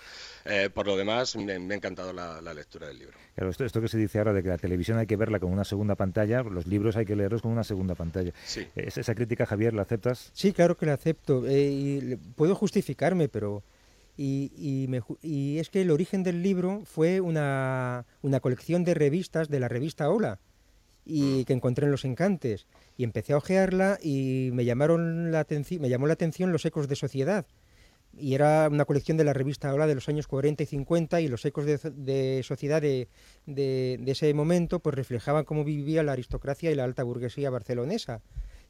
Eh, 0.44 0.70
por 0.72 0.86
lo 0.86 0.96
demás, 0.96 1.34
me, 1.34 1.52
ha 1.52 1.56
encantado 1.56 2.12
la, 2.12 2.40
lectura 2.54 2.86
del 2.86 2.98
libro. 2.98 3.18
Claro, 3.34 3.50
esto, 3.50 3.64
esto, 3.64 3.80
que 3.80 3.88
se 3.88 3.98
dice 3.98 4.18
ahora 4.18 4.32
de 4.32 4.42
que 4.42 4.48
la 4.48 4.58
televisión 4.58 4.98
hay 4.98 5.06
que 5.06 5.16
verla 5.16 5.40
con 5.40 5.52
una 5.52 5.64
segunda 5.64 5.96
pantalla, 5.96 6.42
los 6.42 6.66
libros 6.66 6.96
hay 6.96 7.04
que 7.04 7.16
leerlos 7.16 7.42
con 7.42 7.50
una 7.50 7.64
segunda 7.64 7.94
pantalla. 7.94 8.32
Sí. 8.44 8.66
¿Esa 8.74 9.14
crítica, 9.14 9.44
Javier, 9.44 9.74
la 9.74 9.82
aceptas? 9.82 10.30
Sí, 10.32 10.52
claro 10.52 10.76
que 10.76 10.86
la 10.86 10.94
acepto. 10.94 11.46
Eh, 11.46 11.68
y 11.70 12.16
puedo 12.36 12.54
justificarme, 12.54 13.28
pero 13.28 13.62
y, 14.18 15.58
es 15.58 15.70
que 15.70 15.82
el 15.82 15.92
origen 15.92 16.24
del 16.24 16.42
libro 16.42 16.82
fue 16.84 17.20
una, 17.20 18.04
colección 18.42 18.82
de 18.84 18.94
revistas 18.94 19.48
de 19.48 19.60
la 19.60 19.68
revista 19.68 20.10
Hola 20.10 20.40
y 21.04 21.44
que 21.44 21.52
encontré 21.52 21.86
en 21.86 21.92
Los 21.92 22.04
Encantes. 22.04 22.66
Y 22.96 23.04
empecé 23.04 23.32
a 23.32 23.36
ojearla 23.36 23.98
y 24.02 24.50
me, 24.52 24.64
llamaron 24.64 25.30
la 25.30 25.46
me 25.78 25.88
llamó 25.88 26.08
la 26.08 26.14
atención 26.14 26.50
los 26.52 26.64
ecos 26.64 26.88
de 26.88 26.96
sociedad. 26.96 27.46
Y 28.18 28.34
era 28.34 28.68
una 28.68 28.84
colección 28.84 29.16
de 29.16 29.24
la 29.24 29.32
revista 29.32 29.72
Hola 29.72 29.86
de 29.86 29.94
los 29.94 30.08
años 30.08 30.26
40 30.26 30.64
y 30.64 30.66
50 30.66 31.20
y 31.20 31.28
los 31.28 31.44
ecos 31.44 31.64
de, 31.64 32.42
sociedad 32.42 32.82
de, 32.82 33.08
de, 33.46 34.00
ese 34.06 34.34
momento 34.34 34.80
pues 34.80 34.96
reflejaban 34.96 35.44
cómo 35.44 35.62
vivía 35.62 36.02
la 36.02 36.12
aristocracia 36.12 36.72
y 36.72 36.74
la 36.74 36.84
alta 36.84 37.04
burguesía 37.04 37.50
barcelonesa 37.50 38.20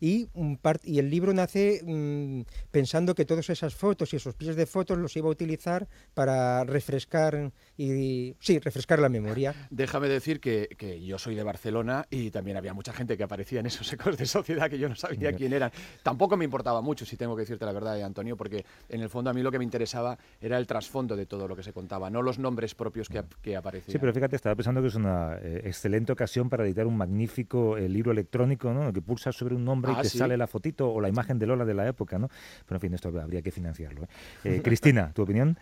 y, 0.01 0.29
un 0.35 0.59
y 0.85 0.99
el 0.99 1.11
libro 1.11 1.33
nace 1.33 1.83
mm, 1.85 2.43
pensando 2.71 3.15
que 3.15 3.25
todas 3.25 3.49
esas 3.51 3.75
fotos 3.75 4.13
y 4.13 4.17
esos 4.17 4.35
pies 4.35 4.57
de 4.57 4.67
fotos 4.67 4.99
los 4.99 5.17
iba 5.17 5.29
a 5.29 5.31
utilizar 5.31 5.89
para 6.15 6.65
refrescar 6.65 7.53
y 7.77 8.35
sí, 8.41 8.59
refrescar 8.59 8.99
la 8.99 9.09
memoria. 9.09 9.55
Déjame 9.71 10.09
decir 10.09 10.41
que, 10.41 10.69
yo 11.05 11.19
soy 11.19 11.35
de 11.35 11.43
Barcelona 11.43 12.07
y 12.11 12.31
también 12.31 12.57
había 12.57 12.75
mucha 12.75 12.93
gente 12.93 13.17
que 13.17 13.23
aparecía 13.23 13.61
en 13.61 13.67
esos 13.67 13.93
ecos 13.93 14.17
de 14.17 14.27
sociedad 14.27 14.69
que 14.69 14.79
yo 14.79 14.89
no 14.89 14.97
sabía 14.97 15.33
quién 15.33 15.53
eran. 15.53 15.71
Tampoco 16.03 16.37
me 16.37 16.45
importaba 16.45 16.81
mucho, 16.81 17.05
si 17.05 17.17
tengo 17.17 17.37
que 17.37 17.43
decirte 17.43 17.65
la 17.65 17.73
verdad, 17.73 18.01
Antonio, 18.03 18.37
porque 18.37 18.65
en 18.89 19.01
el 19.01 19.09
fondo 19.09 19.31
a 19.31 19.33
mí 19.33 19.43
lo 19.43 19.51
que 19.51 19.59
me 19.59 19.65
interesaba 19.65 20.19
era 20.41 20.59
el 20.59 20.67
trasfondo 20.67 21.17
de 21.17 21.27
todo 21.27 21.49
lo 21.49 21.57
que 21.57 21.63
se 21.63 21.73
contaba, 21.73 22.11
no 22.11 22.23
los 22.23 22.39
nombres 22.39 22.75
propios 22.75 23.09
que, 23.09 23.23
que 23.43 23.57
aparecían. 23.57 23.93
Sí, 23.93 23.99
pero 23.99 24.13
fíjate, 24.13 24.37
estaba 24.37 24.55
pensando 24.55 24.81
que 24.81 24.89
es 24.89 24.95
una 24.95 25.39
eh, 25.41 25.63
excelente 25.65 26.13
ocasión 26.13 26.49
para 26.49 26.65
editar 26.65 26.87
un 26.87 26.97
magnífico 26.97 27.77
eh, 27.77 27.89
libro 27.89 28.13
electrónico, 28.13 28.73
¿no? 28.73 28.93
que 28.93 29.03
pulsa 29.03 29.33
sobre 29.33 29.55
un 29.55 29.65
nombre 29.65 29.88
y 29.93 29.95
ah, 29.97 30.03
te 30.03 30.09
sale 30.09 30.37
la 30.37 30.47
fotito 30.47 30.91
o 30.91 31.01
la 31.01 31.09
imagen 31.09 31.39
de 31.39 31.47
Lola 31.47 31.65
de 31.65 31.75
la 31.75 31.87
época, 31.89 32.19
¿no? 32.19 32.29
Pero 32.67 32.77
en 32.77 32.81
fin, 32.81 32.95
esto 32.95 33.09
habría 33.21 33.43
que 33.43 33.51
financiarlo. 33.51 34.09
¿eh? 34.45 34.61
Cristina, 34.63 35.13
¿tu 35.13 35.23
opinión? 35.23 35.59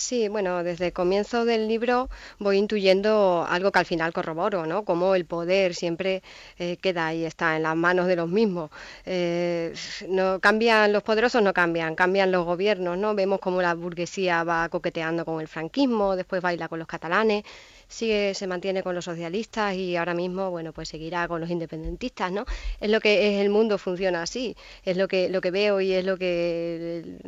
Sí, 0.00 0.28
bueno, 0.28 0.64
desde 0.64 0.86
el 0.86 0.92
comienzo 0.94 1.44
del 1.44 1.68
libro 1.68 2.08
voy 2.38 2.56
intuyendo 2.56 3.44
algo 3.46 3.70
que 3.70 3.80
al 3.80 3.84
final 3.84 4.14
corroboro, 4.14 4.64
¿no? 4.64 4.82
Como 4.82 5.14
el 5.14 5.26
poder 5.26 5.74
siempre 5.74 6.22
eh, 6.58 6.78
queda 6.78 7.08
ahí, 7.08 7.24
está 7.26 7.54
en 7.56 7.64
las 7.64 7.76
manos 7.76 8.06
de 8.06 8.16
los 8.16 8.26
mismos. 8.28 8.70
Eh, 9.04 9.74
no 10.08 10.40
cambian 10.40 10.90
los 10.94 11.02
poderosos, 11.02 11.42
no 11.42 11.52
cambian, 11.52 11.94
cambian 11.96 12.32
los 12.32 12.46
gobiernos, 12.46 12.96
¿no? 12.96 13.14
Vemos 13.14 13.40
cómo 13.40 13.60
la 13.60 13.74
burguesía 13.74 14.42
va 14.42 14.70
coqueteando 14.70 15.26
con 15.26 15.38
el 15.40 15.48
franquismo, 15.48 16.16
después 16.16 16.40
baila 16.40 16.68
con 16.68 16.78
los 16.78 16.88
catalanes, 16.88 17.44
sigue, 17.86 18.32
se 18.34 18.46
mantiene 18.46 18.82
con 18.82 18.94
los 18.94 19.04
socialistas 19.04 19.74
y 19.74 19.96
ahora 19.96 20.14
mismo, 20.14 20.50
bueno, 20.50 20.72
pues 20.72 20.88
seguirá 20.88 21.28
con 21.28 21.42
los 21.42 21.50
independentistas, 21.50 22.32
¿no? 22.32 22.46
Es 22.80 22.90
lo 22.90 23.00
que 23.00 23.34
es 23.36 23.40
el 23.42 23.50
mundo 23.50 23.76
funciona 23.76 24.22
así, 24.22 24.56
es 24.82 24.96
lo 24.96 25.08
que 25.08 25.28
lo 25.28 25.42
que 25.42 25.50
veo 25.50 25.80
y 25.82 25.92
es 25.92 26.04
lo 26.06 26.16
que 26.16 27.20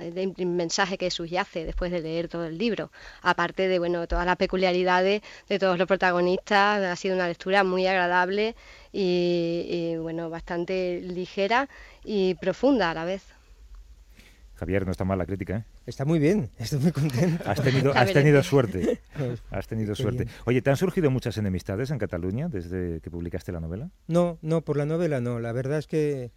el 0.00 0.46
mensaje 0.46 0.98
que 0.98 1.10
subyace 1.10 1.64
después 1.64 1.90
de 1.90 2.00
leer 2.00 2.28
todo 2.28 2.46
el 2.46 2.58
libro. 2.58 2.90
Aparte 3.22 3.68
de 3.68 3.78
bueno 3.78 4.06
todas 4.06 4.26
las 4.26 4.36
peculiaridades 4.36 5.22
de 5.48 5.58
todos 5.58 5.78
los 5.78 5.86
protagonistas, 5.86 6.82
ha 6.82 6.96
sido 6.96 7.14
una 7.14 7.28
lectura 7.28 7.64
muy 7.64 7.86
agradable 7.86 8.54
y, 8.92 9.94
bueno 9.96 10.30
bastante 10.30 11.00
ligera 11.00 11.68
y 12.04 12.34
profunda 12.34 12.90
a 12.90 12.94
la 12.94 13.04
vez. 13.04 13.22
Javier, 14.54 14.84
no 14.84 14.90
está 14.90 15.04
mal 15.04 15.18
la 15.18 15.26
crítica, 15.26 15.58
¿eh? 15.58 15.64
Está 15.86 16.04
muy 16.04 16.18
bien, 16.18 16.50
estoy 16.58 16.80
muy 16.80 16.90
contento. 16.92 17.48
Has 17.48 17.62
tenido, 17.62 17.94
has 17.94 18.12
tenido 18.12 18.42
suerte. 18.42 19.00
Has 19.50 19.68
tenido 19.68 19.94
suerte. 19.94 20.26
Oye, 20.46 20.60
¿te 20.62 20.70
han 20.70 20.76
surgido 20.76 21.10
muchas 21.12 21.38
enemistades 21.38 21.92
en 21.92 21.98
Cataluña 21.98 22.48
desde 22.48 23.00
que 23.00 23.10
publicaste 23.10 23.52
la 23.52 23.60
novela? 23.60 23.90
No, 24.08 24.38
no, 24.42 24.62
por 24.62 24.76
la 24.76 24.84
novela 24.84 25.20
no. 25.20 25.38
La 25.38 25.52
verdad 25.52 25.78
es 25.78 25.86
que 25.86 26.32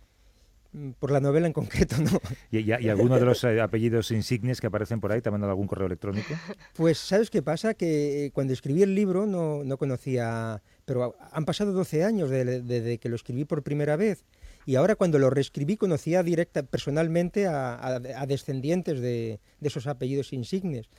por 1.00 1.12
la 1.12 1.20
novela 1.20 1.48
en 1.48 1.54
concreto, 1.54 1.98
¿no? 1.98 2.20
¿Y, 2.50 2.60
y, 2.60 2.90
alguno 2.90 3.20
de 3.20 3.26
los 3.26 3.44
eh, 3.44 3.60
apellidos 3.60 4.12
insignes 4.12 4.62
que 4.62 4.68
aparecen 4.68 5.02
por 5.02 5.12
ahí 5.12 5.22
te 5.22 5.30
han 5.30 5.34
mandado 5.34 5.52
algún 5.52 5.68
correo 5.68 5.88
electrónico? 5.88 6.34
Pues, 6.74 6.98
¿sabes 6.98 7.30
qué 7.30 7.42
pasa? 7.42 7.74
Que 7.74 8.26
eh, 8.26 8.32
cuando 8.32 8.54
escribí 8.54 8.82
el 8.84 8.96
libro 8.96 9.26
no, 9.26 9.64
no 9.64 9.78
conocía... 9.78 10.62
Pero 10.86 11.16
han 11.32 11.46
pasado 11.46 11.74
12 11.74 12.04
años 12.04 12.30
desde 12.30 12.98
que 12.98 13.10
lo 13.10 13.16
escribí 13.16 13.46
por 13.46 13.64
primera 13.64 13.96
vez. 13.96 14.26
Y 14.66 14.76
ahora 14.76 14.96
cuando 14.96 15.20
lo 15.20 15.30
reescribí 15.30 15.78
conocía 15.78 16.24
directa, 16.24 16.64
personalmente 16.64 17.48
a, 17.48 18.00
descendientes 18.28 19.00
de, 19.00 19.40
de 19.60 19.68
esos 19.68 19.88
apellidos 19.88 20.34
insignes 20.34 20.90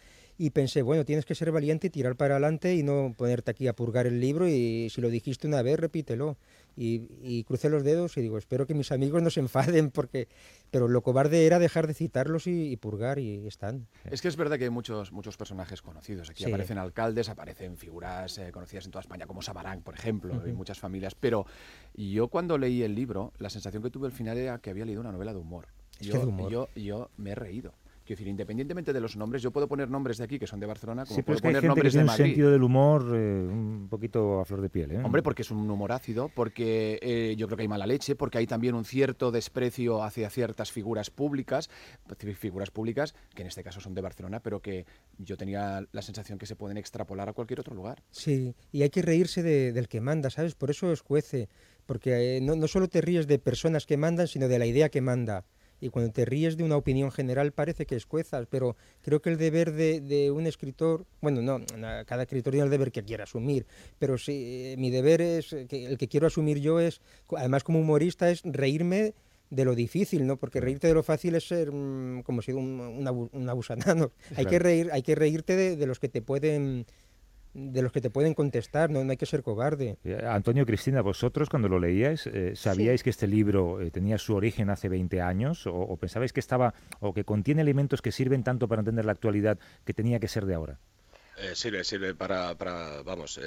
y 0.42 0.50
pensé, 0.50 0.82
bueno, 0.82 1.04
tienes 1.04 1.24
que 1.24 1.36
ser 1.36 1.52
valiente 1.52 1.86
y 1.86 1.90
tirar 1.90 2.16
para 2.16 2.34
adelante 2.34 2.74
y 2.74 2.82
no 2.82 3.14
ponerte 3.16 3.52
aquí 3.52 3.68
a 3.68 3.76
purgar 3.76 4.08
el 4.08 4.18
libro 4.18 4.48
y 4.48 4.90
si 4.90 5.00
lo 5.00 5.08
dijiste 5.08 5.46
una 5.46 5.62
vez, 5.62 5.78
repítelo. 5.78 6.36
Y, 6.74 7.44
crucé 7.44 7.68
los 7.68 7.84
dedos 7.84 8.16
y 8.16 8.22
digo, 8.22 8.38
espero 8.38 8.66
que 8.66 8.74
mis 8.74 8.90
amigos 8.90 9.22
no 9.22 9.30
se 9.30 9.38
enfaden, 9.38 9.92
porque 9.92 10.26
pero 10.72 10.88
lo 10.88 11.02
cobarde 11.02 11.46
era 11.46 11.60
dejar 11.60 11.86
de 11.86 11.94
citarlos 11.94 12.48
y, 12.48 12.76
purgar 12.78 13.20
y 13.20 13.46
están. 13.46 13.86
Es 14.10 14.20
que 14.20 14.26
es 14.26 14.34
verdad 14.34 14.58
que 14.58 14.64
hay 14.64 14.70
muchos, 14.70 15.12
muchos 15.12 15.36
personajes 15.36 15.80
conocidos. 15.80 16.30
Aquí 16.30 16.44
aparecen 16.44 16.78
alcaldes, 16.78 17.28
aparecen 17.28 17.76
figuras 17.76 18.38
eh, 18.38 18.50
conocidas 18.50 18.86
en 18.86 18.90
toda 18.90 19.02
España, 19.02 19.26
como 19.26 19.42
Sabarán, 19.42 19.82
por 19.82 19.94
ejemplo, 19.94 20.42
y 20.48 20.52
muchas 20.52 20.80
familias. 20.80 21.14
Pero 21.14 21.46
yo 21.94 22.26
cuando 22.26 22.58
leí 22.58 22.82
el 22.82 22.96
libro, 22.96 23.32
la 23.38 23.48
sensación 23.48 23.80
que 23.80 23.90
tuve 23.90 24.08
al 24.08 24.12
final 24.12 24.36
era 24.38 24.58
que 24.58 24.70
había 24.70 24.86
leído 24.86 25.02
una 25.02 25.12
novela 25.12 25.32
de 25.32 25.38
humor. 25.38 25.68
yo, 26.00 26.68
yo 26.74 27.10
me 27.16 27.30
he 27.30 27.34
reído. 27.36 27.74
Quiero 28.12 28.18
decir, 28.18 28.28
independientemente 28.30 28.92
de 28.92 29.00
los 29.00 29.16
nombres, 29.16 29.40
yo 29.40 29.50
puedo 29.52 29.66
poner 29.66 29.88
nombres 29.88 30.18
de 30.18 30.24
aquí 30.24 30.38
que 30.38 30.46
son 30.46 30.60
de 30.60 30.66
Barcelona, 30.66 31.06
como 31.06 31.22
puedo 31.22 31.40
poner 31.40 31.64
nombres 31.64 31.94
de 31.94 32.04
Madrid. 32.04 32.24
un 32.24 32.28
sentido 32.28 32.50
del 32.50 32.62
humor 32.62 33.10
eh, 33.14 33.48
un 33.50 33.86
poquito 33.88 34.38
a 34.38 34.44
flor 34.44 34.60
de 34.60 34.68
piel. 34.68 34.92
¿eh? 34.92 35.00
Hombre, 35.02 35.22
porque 35.22 35.40
es 35.40 35.50
un 35.50 35.70
humor 35.70 35.92
ácido, 35.92 36.28
porque 36.28 36.98
eh, 37.00 37.34
yo 37.38 37.46
creo 37.46 37.56
que 37.56 37.62
hay 37.62 37.68
mala 37.68 37.86
leche, 37.86 38.14
porque 38.14 38.36
hay 38.36 38.46
también 38.46 38.74
un 38.74 38.84
cierto 38.84 39.30
desprecio 39.30 40.02
hacia 40.02 40.28
ciertas 40.28 40.70
figuras 40.70 41.08
públicas, 41.08 41.70
figuras 42.36 42.70
públicas 42.70 43.14
que 43.34 43.40
en 43.40 43.48
este 43.48 43.62
caso 43.62 43.80
son 43.80 43.94
de 43.94 44.02
Barcelona, 44.02 44.40
pero 44.40 44.60
que 44.60 44.84
yo 45.16 45.38
tenía 45.38 45.82
la 45.90 46.02
sensación 46.02 46.38
que 46.38 46.44
se 46.44 46.54
pueden 46.54 46.76
extrapolar 46.76 47.30
a 47.30 47.32
cualquier 47.32 47.60
otro 47.60 47.74
lugar. 47.74 48.02
Sí, 48.10 48.54
y 48.72 48.82
hay 48.82 48.90
que 48.90 49.00
reírse 49.00 49.42
del 49.42 49.88
que 49.88 50.02
manda, 50.02 50.28
¿sabes? 50.28 50.54
Por 50.54 50.68
eso 50.68 50.92
es 50.92 51.00
juece, 51.00 51.48
porque 51.86 52.40
no, 52.42 52.56
no 52.56 52.68
solo 52.68 52.88
te 52.88 53.00
ríes 53.00 53.26
de 53.26 53.38
personas 53.38 53.86
que 53.86 53.96
mandan, 53.96 54.28
sino 54.28 54.48
de 54.48 54.58
la 54.58 54.66
idea 54.66 54.90
que 54.90 55.00
manda 55.00 55.46
y 55.82 55.88
cuando 55.88 56.12
te 56.12 56.24
ríes 56.24 56.56
de 56.56 56.62
una 56.62 56.76
opinión 56.76 57.10
general 57.10 57.50
parece 57.50 57.86
que 57.86 57.96
escuezas, 57.96 58.46
pero 58.48 58.76
creo 59.02 59.20
que 59.20 59.30
el 59.30 59.36
deber 59.36 59.72
de, 59.72 60.30
un 60.30 60.46
escritor, 60.46 61.04
bueno, 61.20 61.42
no, 61.42 61.60
cada 62.06 62.22
escritor 62.22 62.52
tiene 62.52 62.64
el 62.64 62.70
deber 62.70 62.92
que 62.92 63.02
quiera 63.02 63.24
asumir, 63.24 63.66
pero 63.98 64.16
sí, 64.16 64.76
mi 64.78 64.90
deber 64.90 65.20
es, 65.20 65.54
que 65.68 65.86
el 65.86 65.98
que 65.98 66.06
quiero 66.06 66.28
asumir 66.28 66.60
yo 66.60 66.78
es, 66.78 67.00
además 67.36 67.64
como 67.64 67.80
humorista, 67.80 68.30
es 68.30 68.42
reírme 68.44 69.14
de 69.50 69.64
lo 69.64 69.74
difícil, 69.74 70.24
¿no? 70.24 70.36
Porque 70.36 70.60
reírte 70.60 70.86
de 70.86 70.94
lo 70.94 71.02
fácil 71.02 71.34
es 71.34 71.48
ser 71.48 71.72
mm, 71.72 72.22
como 72.22 72.42
si 72.42 72.52
un, 72.52 72.80
un, 72.80 73.48
abusanado. 73.50 74.12
Hay, 74.36 74.46
que 74.46 74.60
reír, 74.60 74.88
hay 74.92 75.02
que 75.02 75.16
reírte 75.16 75.76
de 75.76 75.86
los 75.86 75.98
que 75.98 76.08
te 76.08 76.22
pueden 76.22 76.86
de 77.54 77.82
los 77.82 77.92
que 77.92 78.00
te 78.00 78.10
pueden 78.10 78.34
contestar, 78.34 78.90
no, 78.90 79.00
hay 79.08 79.16
que 79.16 79.26
ser 79.26 79.42
cobarde. 79.42 79.96
Eh, 80.04 80.24
Antonio, 80.26 80.64
Cristina, 80.64 81.02
vosotros 81.02 81.48
cuando 81.50 81.68
lo 81.68 81.78
leíais, 81.78 82.26
eh, 82.26 82.52
¿sabíais 82.54 83.02
que 83.02 83.10
este 83.10 83.26
libro 83.26 83.80
eh, 83.80 83.90
tenía 83.90 84.18
su 84.18 84.34
origen 84.34 84.70
hace 84.70 84.88
20 84.88 85.20
años 85.20 85.66
o, 85.66 85.96
pensabais 85.96 86.32
que 86.32 86.40
estaba 86.40 86.74
o 87.00 87.12
que 87.12 87.24
contiene 87.24 87.62
elementos 87.62 88.00
que 88.00 88.12
sirven 88.12 88.42
tanto 88.42 88.68
para 88.68 88.80
entender 88.80 89.04
la 89.04 89.12
actualidad 89.12 89.58
que 89.84 89.92
tenía 89.92 90.18
que 90.18 90.28
ser 90.28 90.46
de 90.46 90.54
ahora? 90.54 90.78
sirve, 91.54 91.82
sirve 91.82 92.14
para, 92.14 92.54
vamos, 93.02 93.40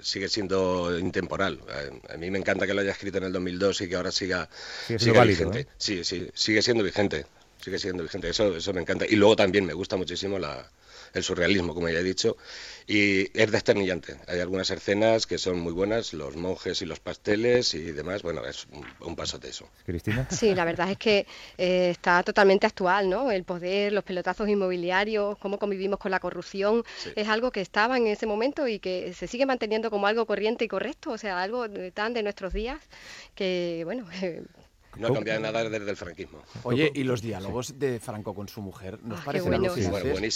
sigue 0.00 0.28
siendo 0.28 0.98
intemporal. 0.98 1.60
a 2.08 2.16
mí 2.16 2.28
me 2.28 2.38
encanta 2.38 2.66
que 2.66 2.74
lo 2.74 2.80
haya 2.80 2.90
escrito 2.90 3.18
en 3.18 3.24
el 3.24 3.32
2002 3.32 3.82
y 3.82 3.88
que 3.88 3.94
ahora 3.94 4.10
siga, 4.10 4.48
sigue 4.86 5.24
vigente. 5.24 5.68
Sí, 5.76 6.02
sí, 6.02 6.28
sigue 6.34 6.60
siendo 6.60 6.82
vigente, 6.82 7.26
sigue 7.62 7.78
siendo 7.78 8.02
vigente. 8.02 8.30
Eso, 8.30 8.56
eso 8.56 8.72
me 8.72 8.80
encanta. 8.80 9.04
Y 9.08 9.14
luego 9.14 9.36
también 9.36 9.64
me 9.64 9.74
gusta 9.74 9.96
muchísimo 9.96 10.40
la, 10.40 10.68
el 11.12 11.22
surrealismo, 11.22 11.74
como 11.74 11.88
ya 11.88 11.98
he 11.98 12.02
dicho, 12.02 12.36
y 12.86 13.30
es 13.38 13.50
desternillante. 13.50 14.16
Hay 14.26 14.40
algunas 14.40 14.70
escenas 14.70 15.26
que 15.26 15.38
son 15.38 15.60
muy 15.60 15.72
buenas, 15.72 16.12
los 16.12 16.36
monjes 16.36 16.82
y 16.82 16.86
los 16.86 17.00
pasteles 17.00 17.74
y 17.74 17.92
demás, 17.92 18.22
bueno, 18.22 18.44
es 18.44 18.66
un, 19.00 19.16
paso 19.16 19.38
de 19.38 19.50
eso. 19.50 19.68
Cristina. 19.84 20.26
Sí, 20.30 20.54
la 20.54 20.64
verdad 20.64 20.90
es 20.90 20.98
que 20.98 21.26
eh, 21.58 21.90
está 21.90 22.22
totalmente 22.22 22.66
actual, 22.66 23.08
¿no? 23.08 23.30
El 23.30 23.44
poder, 23.44 23.92
los 23.92 24.04
pelotazos 24.04 24.48
inmobiliarios, 24.48 25.36
cómo 25.38 25.58
convivimos 25.58 25.98
con 25.98 26.10
la 26.10 26.20
corrupción, 26.20 26.84
es 27.16 27.28
algo 27.28 27.50
que 27.50 27.60
estaba 27.60 27.96
en 27.96 28.06
ese 28.06 28.26
momento 28.26 28.66
y 28.66 28.78
que 28.78 29.12
se 29.14 29.26
sigue 29.26 29.46
manteniendo 29.46 29.90
como 29.90 30.06
algo 30.06 30.26
corriente 30.26 30.64
y 30.64 30.68
correcto, 30.68 31.10
o 31.10 31.18
sea, 31.18 31.42
algo 31.42 31.66
tan 31.92 32.14
de 32.14 32.22
nuestros 32.22 32.52
días 32.52 32.80
que, 33.34 33.82
bueno, 33.84 34.06
No 34.98 35.08
ha 35.08 35.14
cambiado 35.14 35.40
nada 35.40 35.68
desde 35.68 35.90
el 35.90 35.96
franquismo. 35.96 36.42
Oye, 36.64 36.90
y 36.94 37.04
los 37.04 37.22
diálogos 37.22 37.78
de 37.78 38.00
Franco 38.00 38.34
con 38.34 38.48
su 38.48 38.60
mujer, 38.60 38.98
¿nos 39.02 39.20
ah, 39.20 39.22
parecen 39.24 39.50
bueno. 39.50 39.72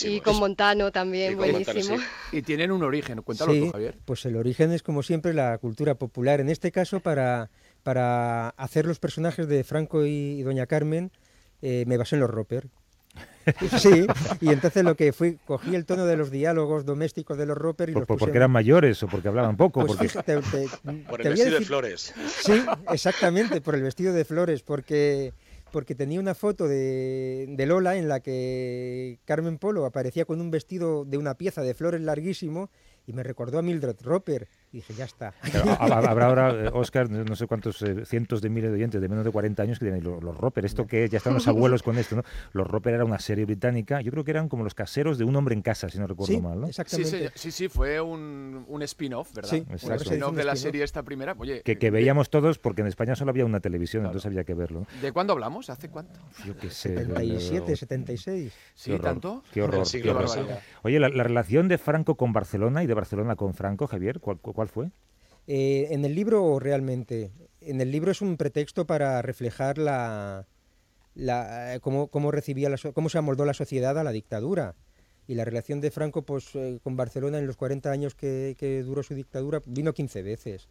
Y 0.05 0.21
con 0.21 0.37
Montano 0.39 0.93
también, 0.93 1.37
buenísimo. 1.37 1.97
Y 2.33 2.43
tienen 2.43 2.71
un 2.71 2.83
origen, 2.83 3.23
cuéntalo 3.23 3.53
tú, 3.53 3.71
Javier. 3.71 3.99
Pues 4.05 4.25
el 4.27 4.37
origen 4.37 4.73
es, 4.73 4.83
como 4.83 5.03
siempre, 5.03 5.35
la 5.35 5.59
cultura 5.59 5.97
popular. 5.97 6.41
En 6.41 6.49
este 6.49 6.73
caso, 6.73 7.01
para, 7.01 7.51
para 7.83 8.51
hacer 8.51 8.87
los 8.87 8.99
personajes 8.99 9.49
de 9.49 9.65
Franco 9.65 10.07
y, 10.07 10.43
Doña 10.43 10.67
Carmen, 10.67 11.11
eh, 11.63 11.85
me 11.87 11.97
basé 11.97 12.17
en 12.17 12.21
los 12.21 12.31
Roper. 12.31 12.69
Sí, 13.79 14.07
y 14.41 14.49
entonces 14.49 14.85
lo 14.85 14.95
que 14.97 15.13
fui, 15.13 15.39
cogí 15.45 15.75
el 15.75 15.85
tono 15.85 16.07
de 16.07 16.17
los 16.17 16.31
diálogos 16.31 16.85
domésticos 16.87 17.37
de 17.37 17.47
los 17.47 17.59
Roper 17.59 17.91
y 17.91 17.93
los 17.93 18.07
Porque 18.07 18.37
eran 18.37 18.51
mayores 18.51 19.03
o 19.03 19.07
porque 19.07 19.29
hablaban 19.29 19.57
poco. 19.57 19.85
Pues 19.85 20.13
porque... 20.15 20.69
por 21.09 21.21
el 21.21 21.29
vestido 21.29 21.59
de 21.59 21.65
flores. 21.65 22.15
Sí, 22.43 22.65
exactamente, 22.91 23.61
por 23.61 23.75
el 23.75 23.83
vestido 23.83 24.13
de 24.15 24.25
flores, 24.25 24.63
porque 24.63 25.33
porque 25.73 25.97
tenía 25.97 26.21
una 26.21 26.37
foto 26.37 26.69
de, 26.69 27.47
de, 27.49 27.67
Lola 27.67 27.97
en 27.97 28.07
la 28.07 28.21
que 28.21 29.19
Carmen 29.25 29.59
Polo 29.59 29.85
aparecía 29.85 30.25
con 30.25 30.41
un 30.41 30.53
vestido 30.53 31.05
de 31.05 31.19
una 31.19 31.35
pieza 31.35 31.63
de 31.63 31.75
flores 31.75 32.01
larguísimo 32.01 32.71
y 33.09 33.13
me 33.13 33.25
recordó 33.25 33.59
a 33.59 33.63
Mildred 33.63 33.97
Roper. 34.01 34.47
Y 34.75 34.79
dije, 34.79 34.95
ya 34.95 35.05
está. 35.05 35.33
habrá 35.79 36.27
ahora, 36.27 36.71
Oscar, 36.73 37.07
eh, 37.07 37.25
no 37.29 37.37
sé 37.37 37.47
cuántos 37.47 37.81
eh, 37.83 38.05
cientos 38.05 38.43
de 38.43 38.49
miles 38.51 38.71
de 38.71 38.75
oyentes 38.75 39.01
de 39.01 39.09
menos 39.09 39.25
de 39.25 39.31
40 39.31 39.63
años 39.63 39.79
que 39.79 39.85
tienen 39.85 40.03
los, 40.03 40.21
los 40.21 40.37
Roper. 40.37 40.65
Esto 40.65 40.85
que 40.85 41.09
ya 41.09 41.19
están 41.19 41.33
los 41.33 41.47
abuelos 41.47 41.85
con 41.85 41.97
esto, 41.97 42.17
¿no? 42.17 42.25
Los 42.53 42.67
Roper 42.67 42.95
era 42.95 43.05
una 43.05 43.21
serie 43.21 43.45
británica, 43.45 44.01
yo 44.01 44.11
creo 44.11 44.25
que 44.25 44.33
eran 44.33 44.49
como 44.49 44.65
los 44.65 44.75
caseros 44.75 45.17
de 45.17 45.23
un 45.23 45.37
hombre 45.37 45.55
en 45.55 45.63
casa, 45.63 45.89
si 45.89 45.99
no 46.01 46.09
recuerdo 46.09 46.41
mal, 46.41 46.61
¿no? 46.63 46.67
Exactamente. 46.67 47.31
Sí, 47.37 47.53
sí, 47.53 47.69
fue 47.69 48.01
un, 48.01 48.65
un 48.67 48.83
spin-off, 48.83 49.33
¿verdad? 49.33 49.51
Sí, 49.51 49.65
un 49.69 49.77
spin-off 49.77 50.35
de 50.35 50.45
la 50.45 50.57
serie 50.57 50.83
esta 50.83 51.05
primera. 51.05 51.37
Oye, 51.39 51.63
que, 51.63 51.79
que 51.79 51.93
veíamos 51.93 52.29
todos, 52.29 52.59
porque 52.59 52.81
en 52.81 52.89
España 52.89 53.15
solo 53.15 53.31
había 53.31 53.45
una 53.45 53.61
televisión, 53.61 54.05
entonces 54.05 54.27
había 54.27 54.43
que 54.43 54.55
verlo. 54.55 54.89
¿De 55.01 55.13
cuándo 55.13 55.35
hablamos? 55.35 55.71
¿Hace 55.71 55.89
cuánto? 55.89 56.19
Yo 56.45 56.57
qué 56.57 56.69
sé. 56.71 56.97
77, 56.97 57.77
76. 57.77 58.53
Sí, 58.75 58.99
¿tanto? 58.99 59.45
Qué 59.53 59.63
horror. 59.63 59.87
Qué 59.89 60.11
horror. 60.11 60.29
Oye, 60.83 60.99
la, 60.99 61.11
la 61.11 61.23
relación 61.23 61.69
de 61.69 61.79
Franco 61.79 62.17
con 62.17 62.33
Barcelona 62.33 62.83
y 62.83 62.89
de 62.89 62.95
Barcelona 62.95 63.37
con 63.37 63.55
Franco 63.55 63.87
Javier? 63.87 64.19
¿Cuál, 64.21 64.64
fue? 64.69 64.91
Eh, 65.47 65.89
en 65.91 66.05
el 66.05 66.15
libro 66.15 66.59
realmente, 66.59 67.31
en 67.61 67.81
el 67.81 67.91
libro 67.91 68.11
es 68.11 68.23
un 68.23 68.37
pretexto 68.37 68.87
para 68.87 69.21
reflejar 69.23 69.79
la, 69.79 70.47
la 71.15 71.79
cómo, 71.81 72.09
cómo, 72.09 72.31
recibía 72.31 72.71
cómo 72.95 73.09
se 73.09 73.19
amoldó 73.19 73.45
la 73.45 73.55
sociedad 73.55 73.99
a 73.99 74.05
la 74.05 74.13
dictadura. 74.13 74.75
Y 75.27 75.35
la 75.35 75.45
relación 75.45 75.81
de 75.81 75.91
Franco 75.91 76.23
pues, 76.23 76.55
eh, 76.55 76.79
con 76.83 76.97
Barcelona 76.97 77.39
en 77.39 77.47
los 77.47 77.57
40 77.57 77.91
años 77.91 78.15
que, 78.15 78.83
duró 78.85 79.03
su 79.03 79.15
dictadura 79.15 79.63
vino 79.67 79.95
15 79.95 80.23
veces. 80.23 80.69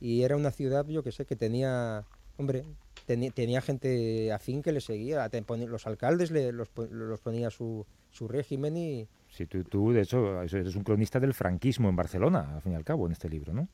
Y 0.00 0.22
era 0.22 0.36
una 0.36 0.50
ciudad, 0.50 0.86
yo 0.86 1.02
que 1.02 1.12
sé, 1.12 1.24
que 1.24 1.36
tenía, 1.36 2.04
hombre, 2.36 2.64
tenía, 3.06 3.30
tenía 3.30 3.62
gente 3.62 4.32
afín 4.32 4.62
que 4.62 4.72
le 4.72 4.82
seguía. 4.82 5.30
Los 5.66 5.86
alcaldes 5.86 6.30
le, 6.30 6.52
los, 6.52 6.68
los 6.90 7.20
ponía 7.20 7.50
su, 7.50 7.86
su 8.10 8.28
régimen 8.28 8.76
y... 8.76 9.08
Sí, 9.36 9.44
tú, 9.46 9.64
tú, 9.64 9.92
de 9.92 10.00
hecho, 10.00 10.40
eres 10.42 10.76
un 10.76 10.82
cronista 10.82 11.20
del 11.20 11.34
franquismo 11.34 11.90
en 11.90 11.96
Barcelona, 11.96 12.54
al 12.54 12.62
fin 12.62 12.72
y 12.72 12.74
al 12.74 12.84
cabo, 12.84 13.04
en 13.04 13.12
este 13.12 13.28
libro, 13.28 13.52
¿no? 13.52 13.68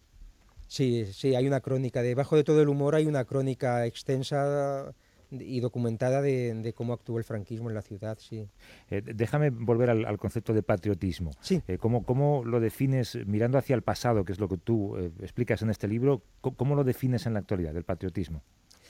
Sí, 0.66 1.06
sí, 1.12 1.36
hay 1.36 1.46
una 1.46 1.60
crónica. 1.60 2.02
Debajo 2.02 2.34
de 2.34 2.42
todo 2.42 2.60
el 2.62 2.68
humor 2.68 2.96
hay 2.96 3.06
una 3.06 3.24
crónica 3.24 3.86
extensa 3.86 4.92
y 5.30 5.60
documentada 5.60 6.20
de, 6.20 6.72
cómo 6.74 6.94
actuó 6.94 7.18
el 7.18 7.24
franquismo 7.24 7.68
en 7.68 7.76
la 7.76 7.82
ciudad, 7.82 8.18
sí. 8.18 8.48
Eh, 8.90 9.02
déjame 9.04 9.50
volver 9.50 9.90
al, 9.90 10.18
concepto 10.18 10.52
de 10.52 10.64
patriotismo. 10.64 11.30
Sí. 11.40 11.62
Eh, 11.68 11.78
¿cómo, 11.78 12.42
lo 12.44 12.58
defines, 12.58 13.16
mirando 13.24 13.56
hacia 13.56 13.76
el 13.76 13.82
pasado, 13.82 14.24
que 14.24 14.32
es 14.32 14.40
lo 14.40 14.48
que 14.48 14.56
tú 14.56 14.96
eh, 14.96 15.12
explicas 15.20 15.62
en 15.62 15.70
este 15.70 15.86
libro, 15.86 16.22
¿cómo, 16.40 16.74
lo 16.74 16.82
defines 16.82 17.26
en 17.26 17.34
la 17.34 17.38
actualidad, 17.38 17.76
el 17.76 17.84
patriotismo? 17.84 18.42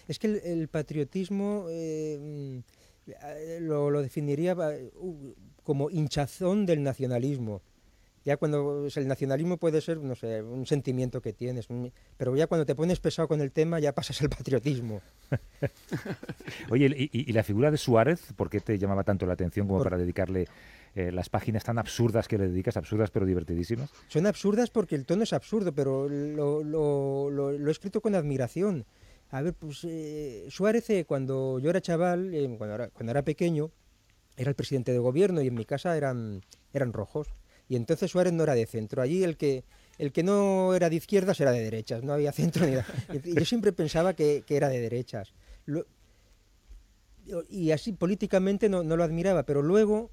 Es 0.08 0.18
que 0.18 0.40
el, 0.44 0.68
patriotismo 0.68 1.66
lo, 3.60 3.90
lo, 3.90 4.02
definiría 4.02 4.56
como 5.62 5.90
hinchazón 5.90 6.66
del 6.66 6.82
nacionalismo. 6.82 7.62
Ya 8.24 8.36
cuando 8.36 8.86
el 8.94 9.08
nacionalismo 9.08 9.56
puede 9.56 9.80
ser, 9.80 9.98
no 9.98 10.14
sé, 10.14 10.42
un 10.42 10.64
sentimiento 10.64 11.20
que 11.20 11.32
tienes, 11.32 11.66
pero 12.16 12.36
ya 12.36 12.46
cuando 12.46 12.64
te 12.64 12.76
pones 12.76 13.00
pesado 13.00 13.26
con 13.26 13.40
el 13.40 13.50
tema 13.50 13.80
ya 13.80 13.92
pasas 13.92 14.22
al 14.22 14.28
patriotismo. 14.28 15.02
Oye, 16.70 17.10
¿y, 17.12 17.32
la 17.32 17.42
figura 17.42 17.72
de 17.72 17.78
Suárez, 17.78 18.32
por 18.36 18.48
qué 18.48 18.60
te 18.60 18.78
llamaba 18.78 19.02
tanto 19.02 19.26
la 19.26 19.32
atención 19.32 19.66
como 19.66 19.82
para 19.82 19.98
dedicarle 19.98 20.46
eh, 20.94 21.10
las 21.10 21.30
páginas 21.30 21.64
tan 21.64 21.78
absurdas 21.78 22.28
que 22.28 22.38
le 22.38 22.48
dedicas, 22.48 22.76
absurdas 22.76 23.10
pero 23.10 23.26
divertidísimas? 23.26 23.90
Son 24.06 24.26
absurdas 24.26 24.70
porque 24.70 24.94
el 24.94 25.04
tono 25.04 25.24
es 25.24 25.32
absurdo, 25.32 25.72
pero 25.72 26.08
lo, 26.08 26.62
lo, 26.62 27.28
lo, 27.28 27.68
he 27.68 27.72
escrito 27.72 28.00
con 28.00 28.14
admiración. 28.14 28.84
A 29.30 29.42
ver, 29.42 29.54
pues 29.54 29.84
eh, 29.84 30.46
Suárez, 30.48 30.88
eh, 30.90 31.04
cuando 31.06 31.58
yo 31.58 31.70
era 31.70 31.80
chaval, 31.80 32.30
cuando, 32.56 32.74
era, 32.74 32.88
cuando 32.90 33.10
era 33.10 33.22
pequeño, 33.22 33.72
era 34.36 34.50
el 34.50 34.56
presidente 34.56 34.92
de 34.92 34.98
gobierno 34.98 35.42
y 35.42 35.48
en 35.48 35.54
mi 35.54 35.64
casa 35.64 35.96
eran, 35.96 36.42
eran 36.72 36.92
rojos. 36.92 37.28
Y 37.68 37.76
entonces 37.76 38.10
Suárez 38.10 38.32
no 38.32 38.42
era 38.42 38.54
de 38.54 38.66
centro. 38.66 39.02
Allí 39.02 39.24
el 39.24 39.36
que, 39.36 39.64
el 39.98 40.12
que 40.12 40.22
no 40.22 40.74
era 40.74 40.90
de 40.90 40.96
izquierdas 40.96 41.40
era 41.40 41.52
de 41.52 41.60
derechas, 41.60 42.02
no 42.02 42.12
había 42.12 42.32
centro 42.32 42.66
ni 42.66 42.72
nada. 42.72 42.86
Yo 43.24 43.44
siempre 43.44 43.72
pensaba 43.72 44.14
que, 44.14 44.44
era 44.48 44.68
de 44.68 44.80
derechas. 44.80 45.32
y 47.48 47.70
así 47.70 47.92
políticamente 47.92 48.68
no, 48.68 48.82
no, 48.82 48.96
lo 48.96 49.04
admiraba, 49.04 49.44
pero 49.44 49.62
luego 49.62 50.10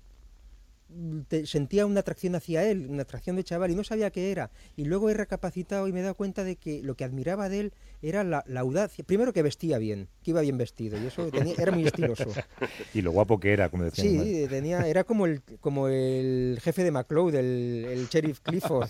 sentía 1.45 1.85
una 1.85 1.99
atracción 1.99 2.35
hacia 2.35 2.65
él, 2.65 2.87
una 2.89 3.03
atracción 3.03 3.35
de 3.35 3.43
chaval, 3.43 3.71
y 3.71 3.75
no 3.75 3.83
sabía 3.83 4.09
qué 4.09 4.31
era. 4.31 4.51
Y 4.75 4.85
luego 4.85 5.09
he 5.09 5.13
recapacitado 5.13 5.87
y 5.87 5.93
me 5.93 5.99
he 5.99 6.03
dado 6.03 6.15
cuenta 6.15 6.43
de 6.43 6.55
que 6.55 6.81
lo 6.81 6.95
que 6.95 7.03
admiraba 7.03 7.49
de 7.49 7.59
él 7.59 7.73
era 8.01 8.23
la, 8.23 8.43
audacia. 8.57 9.03
Primero 9.03 9.33
que 9.33 9.41
vestía 9.41 9.77
bien, 9.77 10.07
que 10.23 10.31
iba 10.31 10.41
bien 10.41 10.57
vestido, 10.57 11.01
y 11.01 11.05
eso 11.05 11.29
era 11.57 11.71
muy 11.71 11.85
estiloso. 11.85 12.25
y 12.93 13.01
lo 13.01 13.11
guapo 13.11 13.39
que 13.39 13.53
era, 13.53 13.69
como 13.69 13.83
decía. 13.83 14.03
Sí, 14.03 14.47
tenía, 14.49 14.87
era 14.87 15.03
como 15.03 15.25
el, 15.25 15.41
como 15.59 15.87
el 15.87 16.59
jefe 16.61 16.83
de 16.83 16.91
McLeod, 16.91 17.35
el, 17.35 17.85
el 17.89 18.07
sheriff 18.07 18.39
Clifford. 18.39 18.89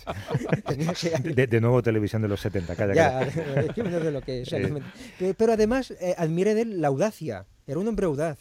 de, 1.34 1.60
nuevo 1.60 1.82
televisión 1.82 2.22
de 2.22 2.28
los 2.28 2.40
70, 2.40 2.76
calla, 2.76 2.94
ya, 2.94 3.22
es 3.22 3.74
que 3.74 3.82
no 3.82 3.90
sé 4.00 4.10
lo 4.10 4.20
que 4.22 4.42
es. 4.42 4.52
Eh. 4.52 5.34
Pero 5.36 5.52
además 5.52 5.90
eh, 6.00 6.14
admiré 6.16 6.54
de 6.54 6.62
él 6.62 6.80
la 6.80 6.88
audacia, 6.88 7.46
era 7.66 7.78
un 7.78 7.88
hombre 7.88 8.06
audaz. 8.06 8.38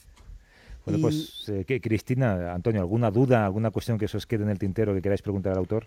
Bueno, 0.90 1.02
pues 1.02 1.48
eh, 1.50 1.80
Cristina, 1.82 2.54
Antonio, 2.54 2.82
¿alguna 2.82 3.12
duda, 3.12 3.46
alguna 3.46 3.70
cuestión 3.70 3.98
que 3.98 4.06
os 4.06 4.26
quede 4.26 4.44
en 4.44 4.50
el 4.50 4.58
tintero 4.58 4.94
que 4.94 5.02
queráis 5.02 5.22
preguntar 5.22 5.54
al 5.54 5.60
autor? 5.60 5.86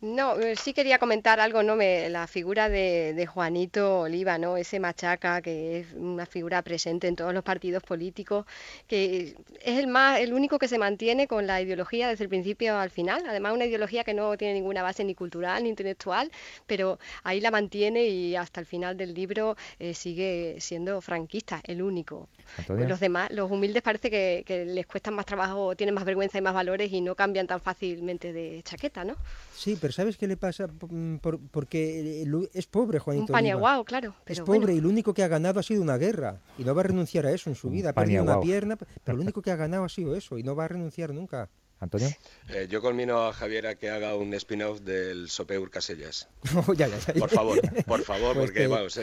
No, 0.00 0.38
eh, 0.38 0.54
sí 0.54 0.74
quería 0.74 0.98
comentar 1.00 1.40
algo, 1.40 1.64
¿no? 1.64 1.74
Me, 1.74 2.08
la 2.08 2.28
figura 2.28 2.68
de, 2.68 3.26
Juanito 3.26 4.02
Oliva, 4.02 4.38
¿no? 4.38 4.56
Ese 4.56 4.78
machaca 4.78 5.42
que 5.42 5.80
es 5.80 5.92
una 5.92 6.24
figura 6.24 6.62
presente 6.62 7.08
en 7.08 7.16
todos 7.16 7.34
los 7.34 7.42
partidos 7.42 7.82
políticos, 7.82 8.46
que 8.86 9.34
es 9.60 9.78
el 9.78 9.88
más, 9.88 10.20
el 10.20 10.34
único 10.34 10.60
que 10.60 10.68
se 10.68 10.78
mantiene 10.78 11.26
con 11.26 11.48
la 11.48 11.60
ideología 11.60 12.08
desde 12.08 12.24
el 12.24 12.28
principio 12.28 12.78
al 12.78 12.90
final. 12.90 13.24
Además, 13.28 13.54
una 13.54 13.66
ideología 13.66 14.04
que 14.04 14.14
no 14.14 14.36
tiene 14.36 14.54
ninguna 14.54 14.84
base 14.84 15.02
ni 15.02 15.16
cultural 15.16 15.64
ni 15.64 15.70
intelectual, 15.70 16.30
pero 16.68 17.00
ahí 17.24 17.40
la 17.40 17.50
mantiene 17.50 18.06
y 18.06 18.36
hasta 18.36 18.60
el 18.60 18.66
final 18.66 18.96
del 18.96 19.14
libro 19.14 19.56
eh, 19.80 19.94
sigue 19.94 20.58
siendo 20.60 21.00
franquista, 21.00 21.60
el 21.64 21.82
único. 21.82 22.28
los 22.68 23.00
demás, 23.00 23.32
los 23.32 23.50
humildes 23.50 23.82
parece 23.82 24.10
que, 24.10 24.44
que 24.46 24.64
les 24.64 24.86
cuesta 24.86 25.10
más 25.10 25.26
trabajo, 25.26 25.74
tienen 25.74 25.94
más 25.94 26.04
vergüenza 26.04 26.38
y 26.38 26.40
más 26.40 26.54
valores 26.54 26.92
y 26.92 27.00
no 27.00 27.16
cambian 27.16 27.48
tan 27.48 27.60
fácilmente 27.60 28.32
de 28.32 28.62
chaqueta, 28.62 29.02
¿no? 29.04 29.16
Sí, 29.56 29.76
pero 29.80 29.87
¿sabes 29.92 30.16
qué 30.16 30.26
le 30.26 30.36
pasa? 30.36 30.66
Mm, 30.66 31.16
porque 31.50 32.26
es 32.52 32.66
pobre 32.66 32.98
Juanito. 32.98 33.32
Un 33.32 33.84
claro. 33.84 34.14
es 34.26 34.40
pobre 34.40 34.74
y 34.74 34.80
lo 34.80 34.88
único 34.88 35.14
que 35.14 35.22
ha 35.22 35.28
ganado 35.28 35.60
ha 35.60 35.62
sido 35.62 35.82
una 35.82 35.96
guerra 35.96 36.40
y 36.58 36.64
no 36.64 36.74
va 36.74 36.82
a 36.82 36.84
renunciar 36.84 37.26
a 37.26 37.32
eso 37.32 37.50
en 37.50 37.56
su 37.56 37.70
vida. 37.70 37.90
Ha 37.90 37.92
perdido 37.92 38.22
una 38.22 38.40
pierna, 38.40 38.76
pero 39.04 39.16
lo 39.16 39.22
único 39.22 39.42
que 39.42 39.50
ha 39.50 39.56
ganado 39.56 39.84
ha 39.84 39.88
sido 39.88 40.14
eso 40.14 40.38
y 40.38 40.42
no 40.42 40.54
va 40.54 40.64
a 40.64 40.68
renunciar 40.68 41.12
nunca. 41.12 41.48
Antonio. 41.80 42.08
Eh, 42.48 42.66
yo 42.68 42.82
conmino 42.82 43.26
a 43.26 43.32
Javier 43.32 43.68
a 43.68 43.76
que 43.76 43.88
haga 43.88 44.16
un 44.16 44.34
spin-off 44.34 44.80
del 44.80 45.28
Sopeur 45.28 45.70
Casellas. 45.70 46.28
ya, 46.76 46.88
ya, 46.88 46.98
Por 47.14 47.30
favor, 47.30 47.60
por 47.84 48.02
favor, 48.02 48.34
pues 48.34 48.50
porque 48.50 48.66
vamos, 48.66 48.96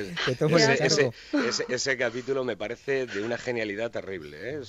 ese, 1.70 1.98
capítulo 1.98 2.44
me 2.44 2.58
parece 2.58 3.06
de 3.06 3.24
una 3.24 3.38
genialidad 3.38 3.92
terrible. 3.92 4.38
¿eh? 4.56 4.62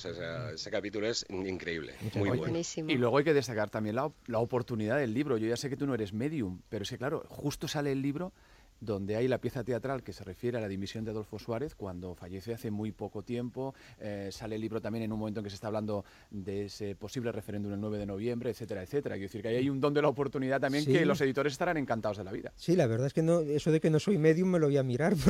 ese 0.54 0.70
capítulo 0.70 1.08
es 1.08 1.26
increíble, 1.30 1.94
muy 2.14 2.30
bueno. 2.30 2.58
Y 2.86 2.94
luego 2.94 3.18
hay 3.18 3.24
que 3.24 3.34
destacar 3.34 3.70
también 3.70 3.96
la, 3.96 4.10
la 4.26 4.38
oportunidad 4.38 4.98
del 4.98 5.12
libro. 5.12 5.36
Yo 5.36 5.48
ya 5.48 5.56
sé 5.56 5.68
que 5.68 5.76
tú 5.76 5.86
no 5.86 5.94
eres 5.94 6.12
medium, 6.12 6.60
pero 6.68 6.84
es 6.84 6.90
que 6.90 6.98
claro, 6.98 7.24
justo 7.28 7.66
sale 7.66 7.90
el 7.90 8.02
libro 8.02 8.32
donde 8.80 9.16
hay 9.16 9.28
la 9.28 9.38
pieza 9.38 9.64
teatral 9.64 10.02
que 10.02 10.12
se 10.12 10.24
refiere 10.24 10.58
a 10.58 10.60
la 10.60 10.68
dimisión 10.68 11.04
de 11.04 11.10
Adolfo 11.10 11.38
Suárez 11.38 11.74
cuando 11.74 12.14
falleció 12.14 12.54
hace 12.54 12.70
muy 12.70 12.92
poco 12.92 13.22
tiempo. 13.22 13.74
Eh, 13.98 14.28
sale 14.32 14.56
el 14.56 14.60
libro 14.60 14.80
también 14.80 15.04
en 15.04 15.12
un 15.12 15.18
momento 15.18 15.40
en 15.40 15.44
que 15.44 15.50
se 15.50 15.56
está 15.56 15.68
hablando 15.68 16.04
de 16.30 16.66
ese 16.66 16.94
posible 16.94 17.32
referéndum 17.32 17.72
el 17.72 17.80
9 17.80 17.98
de 17.98 18.06
noviembre, 18.06 18.50
etcétera, 18.50 18.82
etcétera. 18.82 19.14
Quiero 19.14 19.28
decir 19.28 19.42
que 19.42 19.48
ahí 19.48 19.56
hay 19.56 19.70
un 19.70 19.80
don 19.80 19.94
de 19.94 20.02
la 20.02 20.08
oportunidad 20.08 20.60
también 20.60 20.84
que 20.84 21.04
los 21.04 21.20
editores 21.20 21.52
estarán 21.52 21.76
encantados 21.76 22.18
de 22.18 22.24
la 22.24 22.32
vida. 22.32 22.52
Sí, 22.56 22.76
la 22.76 22.86
verdad 22.86 23.06
es 23.06 23.14
que 23.14 23.22
no, 23.22 23.40
eso 23.40 23.70
de 23.70 23.80
que 23.80 23.90
no 23.90 23.98
soy 23.98 24.18
medium 24.18 24.50
me 24.50 24.58
lo 24.58 24.66
voy 24.66 24.76
a 24.76 24.82
mirar. 24.82 25.14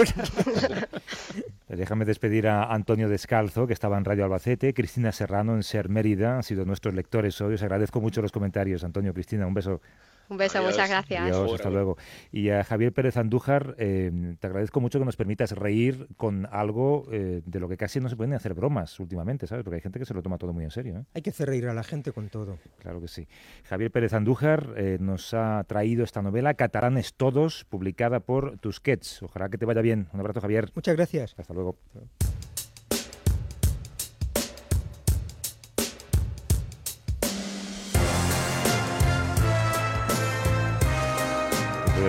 Déjame 1.69 2.05
despedir 2.05 2.49
a 2.49 2.73
Antonio 2.73 3.09
Descalzo, 3.09 3.67
que 3.67 3.73
estaba 3.73 3.99
en 3.99 4.05
Radio 4.05 4.25
Albacete, 4.25 4.73
Cristina 4.73 5.13
Serrano 5.13 5.55
en 5.55 5.63
Ser 5.63 5.89
Mérida, 5.89 6.37
han 6.37 6.43
sido 6.43 6.65
nuestros 6.65 6.95
lectores 6.95 7.41
hoy. 7.41 7.55
Os 7.55 7.63
agradezco 7.63 8.01
mucho 8.01 8.23
los 8.23 8.33
comentarios. 8.33 8.85
Antonio, 8.85 9.13
Cristina, 9.13 9.47
un 9.47 9.55
beso. 9.55 9.81
Un 10.29 10.37
beso, 10.37 10.63
muchas 10.63 10.89
gracias. 10.89 11.23
Adiós, 11.23 11.55
hasta 11.55 11.71
luego. 11.71 11.97
Y 12.33 12.51
a 12.51 12.65
Javier 12.65 12.93
Pérez 12.93 13.17
Andújar, 13.17 13.75
eh, 13.79 14.37
te 14.41 14.47
agradezco 14.47 14.81
mucho 14.81 14.99
que 14.99 15.05
nos 15.05 15.17
permitas 15.17 15.53
reír 15.53 16.09
con 16.17 16.47
algo 16.51 17.07
eh, 17.13 17.43
de 17.45 17.61
lo 17.61 17.69
que 17.69 17.77
casi 17.77 18.01
no 18.01 18.09
se 18.09 18.17
pueden 18.17 18.35
hacer 18.35 18.55
bromas 18.55 18.99
últimamente, 19.01 19.47
¿sabes? 19.47 19.65
Porque 19.65 19.77
hay 19.77 19.83
gente 19.83 19.99
que 19.99 20.05
se 20.05 20.15
lo 20.15 20.23
toma 20.23 20.39
todo 20.39 20.53
muy 20.53 20.65
en 20.65 20.71
serio. 20.71 20.99
¿eh? 20.99 21.05
Hay 21.15 21.23
que 21.23 21.31
hacer 21.31 21.49
reír 21.49 21.69
a 21.69 21.75
la 21.75 21.85
gente 21.85 22.13
con 22.13 22.29
todo. 22.29 22.59
Claro 22.79 23.01
que 23.01 23.09
sí. 23.09 23.29
Javier 23.65 23.91
Pérez 23.91 24.13
Andújar 24.13 24.67
nos 25.01 25.35
ha 25.35 25.65
traído 25.65 26.05
esta 26.05 26.23
novela, 26.23 26.55
Cataranes 26.55 27.15
Todos, 27.15 27.65
publicada 27.65 28.21
por 28.21 28.59
Tusquets. 28.59 29.23
Ojalá 29.23 29.49
que 29.49 29.59
te 29.59 29.67
vaya 29.67 29.81
bien. 29.81 30.09
Un 30.13 30.21
abrazo, 30.21 30.41
Javier. 30.41 30.71
Muchas 30.75 30.97
gracias. 30.97 31.35
Hasta 31.39 31.55
luego. 31.55 31.77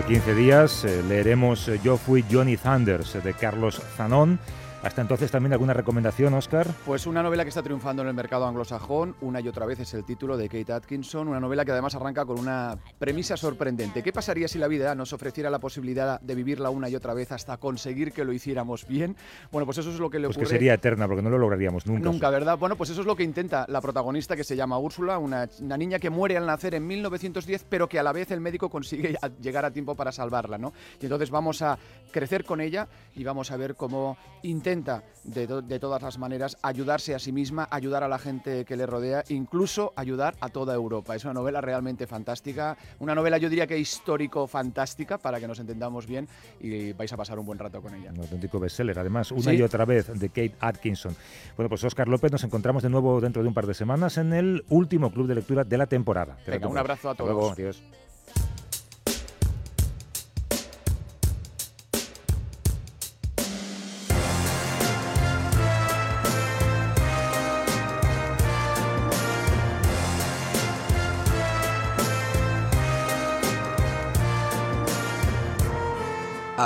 15 0.07 0.35
días 0.35 0.85
eh, 0.85 1.03
leeremos 1.03 1.67
eh, 1.67 1.81
Yo 1.83 1.97
fui 1.97 2.23
Johnny 2.31 2.55
Thunders 2.55 3.21
de 3.21 3.33
Carlos 3.33 3.81
Zanón 3.97 4.39
hasta 4.83 5.01
entonces 5.01 5.31
también 5.31 5.53
alguna 5.53 5.73
recomendación, 5.73 6.33
Oscar. 6.35 6.67
Pues 6.85 7.07
una 7.07 7.23
novela 7.23 7.43
que 7.43 7.49
está 7.49 7.63
triunfando 7.63 8.03
en 8.03 8.09
el 8.09 8.13
mercado 8.13 8.45
anglosajón, 8.45 9.15
una 9.21 9.41
y 9.41 9.47
otra 9.47 9.65
vez 9.65 9.79
es 9.79 9.93
el 9.95 10.05
título 10.05 10.37
de 10.37 10.47
Kate 10.47 10.71
Atkinson, 10.71 11.27
una 11.27 11.39
novela 11.39 11.65
que 11.65 11.71
además 11.71 11.95
arranca 11.95 12.25
con 12.25 12.39
una 12.39 12.77
premisa 12.99 13.35
sorprendente. 13.37 14.03
¿Qué 14.03 14.13
pasaría 14.13 14.47
si 14.47 14.59
la 14.59 14.67
vida 14.67 14.93
nos 14.93 15.13
ofreciera 15.13 15.49
la 15.49 15.59
posibilidad 15.59 16.21
de 16.21 16.35
vivirla 16.35 16.69
una 16.69 16.89
y 16.89 16.95
otra 16.95 17.15
vez 17.15 17.31
hasta 17.31 17.57
conseguir 17.57 18.13
que 18.13 18.23
lo 18.23 18.33
hiciéramos 18.33 18.87
bien? 18.87 19.15
Bueno, 19.51 19.65
pues 19.65 19.79
eso 19.79 19.89
es 19.89 19.99
lo 19.99 20.11
que 20.11 20.19
le 20.19 20.27
ocurre. 20.27 20.41
Pues 20.41 20.49
que 20.49 20.55
sería 20.55 20.75
eterna, 20.75 21.07
porque 21.07 21.23
no 21.23 21.31
lo 21.31 21.39
lograríamos 21.39 21.87
nunca. 21.87 22.03
Nunca, 22.03 22.29
¿verdad? 22.29 22.57
Bueno, 22.57 22.75
pues 22.75 22.91
eso 22.91 23.01
es 23.01 23.07
lo 23.07 23.15
que 23.15 23.23
intenta 23.23 23.65
la 23.67 23.81
protagonista 23.81 24.35
que 24.35 24.43
se 24.43 24.55
llama 24.55 24.77
Úrsula, 24.77 25.17
una, 25.17 25.49
una 25.59 25.77
niña 25.77 25.97
que 25.97 26.11
muere 26.11 26.37
al 26.37 26.45
nacer 26.45 26.75
en 26.75 26.85
1910, 26.85 27.65
pero 27.67 27.89
que 27.89 27.97
a 27.97 28.03
la 28.03 28.11
vez 28.11 28.29
el 28.29 28.41
médico 28.41 28.69
consigue 28.69 29.17
llegar 29.41 29.65
a 29.65 29.71
tiempo 29.71 29.95
para 29.95 30.11
salvarla, 30.11 30.59
¿no? 30.59 30.71
Y 31.01 31.05
entonces 31.05 31.31
vamos 31.31 31.63
a 31.63 31.79
crecer 32.11 32.45
con 32.45 32.61
ella 32.61 32.87
y 33.15 33.23
vamos 33.23 33.49
a 33.51 33.57
ver 33.57 33.75
cómo 33.75 34.17
intenta 34.43 34.66
intenta 34.67 35.03
de, 35.23 35.47
de, 35.47 35.79
todas 35.79 36.01
las 36.01 36.17
maneras 36.17 36.57
ayudarse 36.61 37.15
a 37.15 37.19
sí 37.19 37.31
misma, 37.31 37.67
ayudar 37.71 38.03
a 38.03 38.09
la 38.09 38.19
gente 38.19 38.65
que 38.65 38.75
le 38.75 38.85
rodea, 38.85 39.23
incluso 39.29 39.93
ayudar 39.95 40.35
a 40.41 40.49
toda 40.49 40.73
Europa. 40.73 41.15
Es 41.15 41.23
una 41.23 41.33
novela 41.33 41.61
realmente 41.61 42.05
fantástica, 42.05 42.77
una 42.99 43.15
novela 43.15 43.37
yo 43.37 43.49
diría 43.49 43.65
que 43.65 43.77
histórico-fantástica 43.77 45.17
para 45.19 45.39
que 45.39 45.47
nos 45.47 45.59
entendamos 45.59 46.05
bien 46.05 46.27
y 46.59 46.91
vais 46.93 47.11
a 47.13 47.17
pasar 47.17 47.39
un 47.39 47.45
buen 47.45 47.59
rato 47.59 47.81
con 47.81 47.95
ella. 47.95 48.11
Un 48.13 48.19
auténtico 48.19 48.59
bestseller, 48.59 48.99
además, 48.99 49.31
una 49.31 49.53
y 49.53 49.61
otra 49.61 49.85
vez 49.85 50.07
de 50.19 50.27
Kate 50.27 50.55
Atkinson. 50.59 51.15
Bueno, 51.55 51.69
pues 51.69 51.83
Oscar 51.85 52.09
López, 52.09 52.31
nos 52.31 52.43
encontramos 52.43 52.83
de 52.83 52.89
nuevo 52.89 53.21
dentro 53.21 53.41
de 53.41 53.47
un 53.47 53.53
par 53.53 53.67
de 53.67 53.73
semanas 53.73 54.17
en 54.17 54.33
el 54.33 54.65
último 54.69 55.11
club 55.11 55.27
de 55.27 55.35
lectura 55.35 55.63
de 55.63 55.77
la 55.77 55.85
temporada. 55.85 56.37
Venga, 56.45 56.67
un 56.67 56.77
abrazo 56.77 57.09
a 57.09 57.15
todos. 57.15 57.31
luego, 57.31 57.51
adiós. 57.51 57.81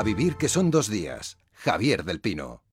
A 0.01 0.03
vivir 0.03 0.35
que 0.35 0.49
son 0.49 0.71
dos 0.71 0.89
días. 0.89 1.37
Javier 1.53 2.03
del 2.03 2.21
Pino. 2.21 2.63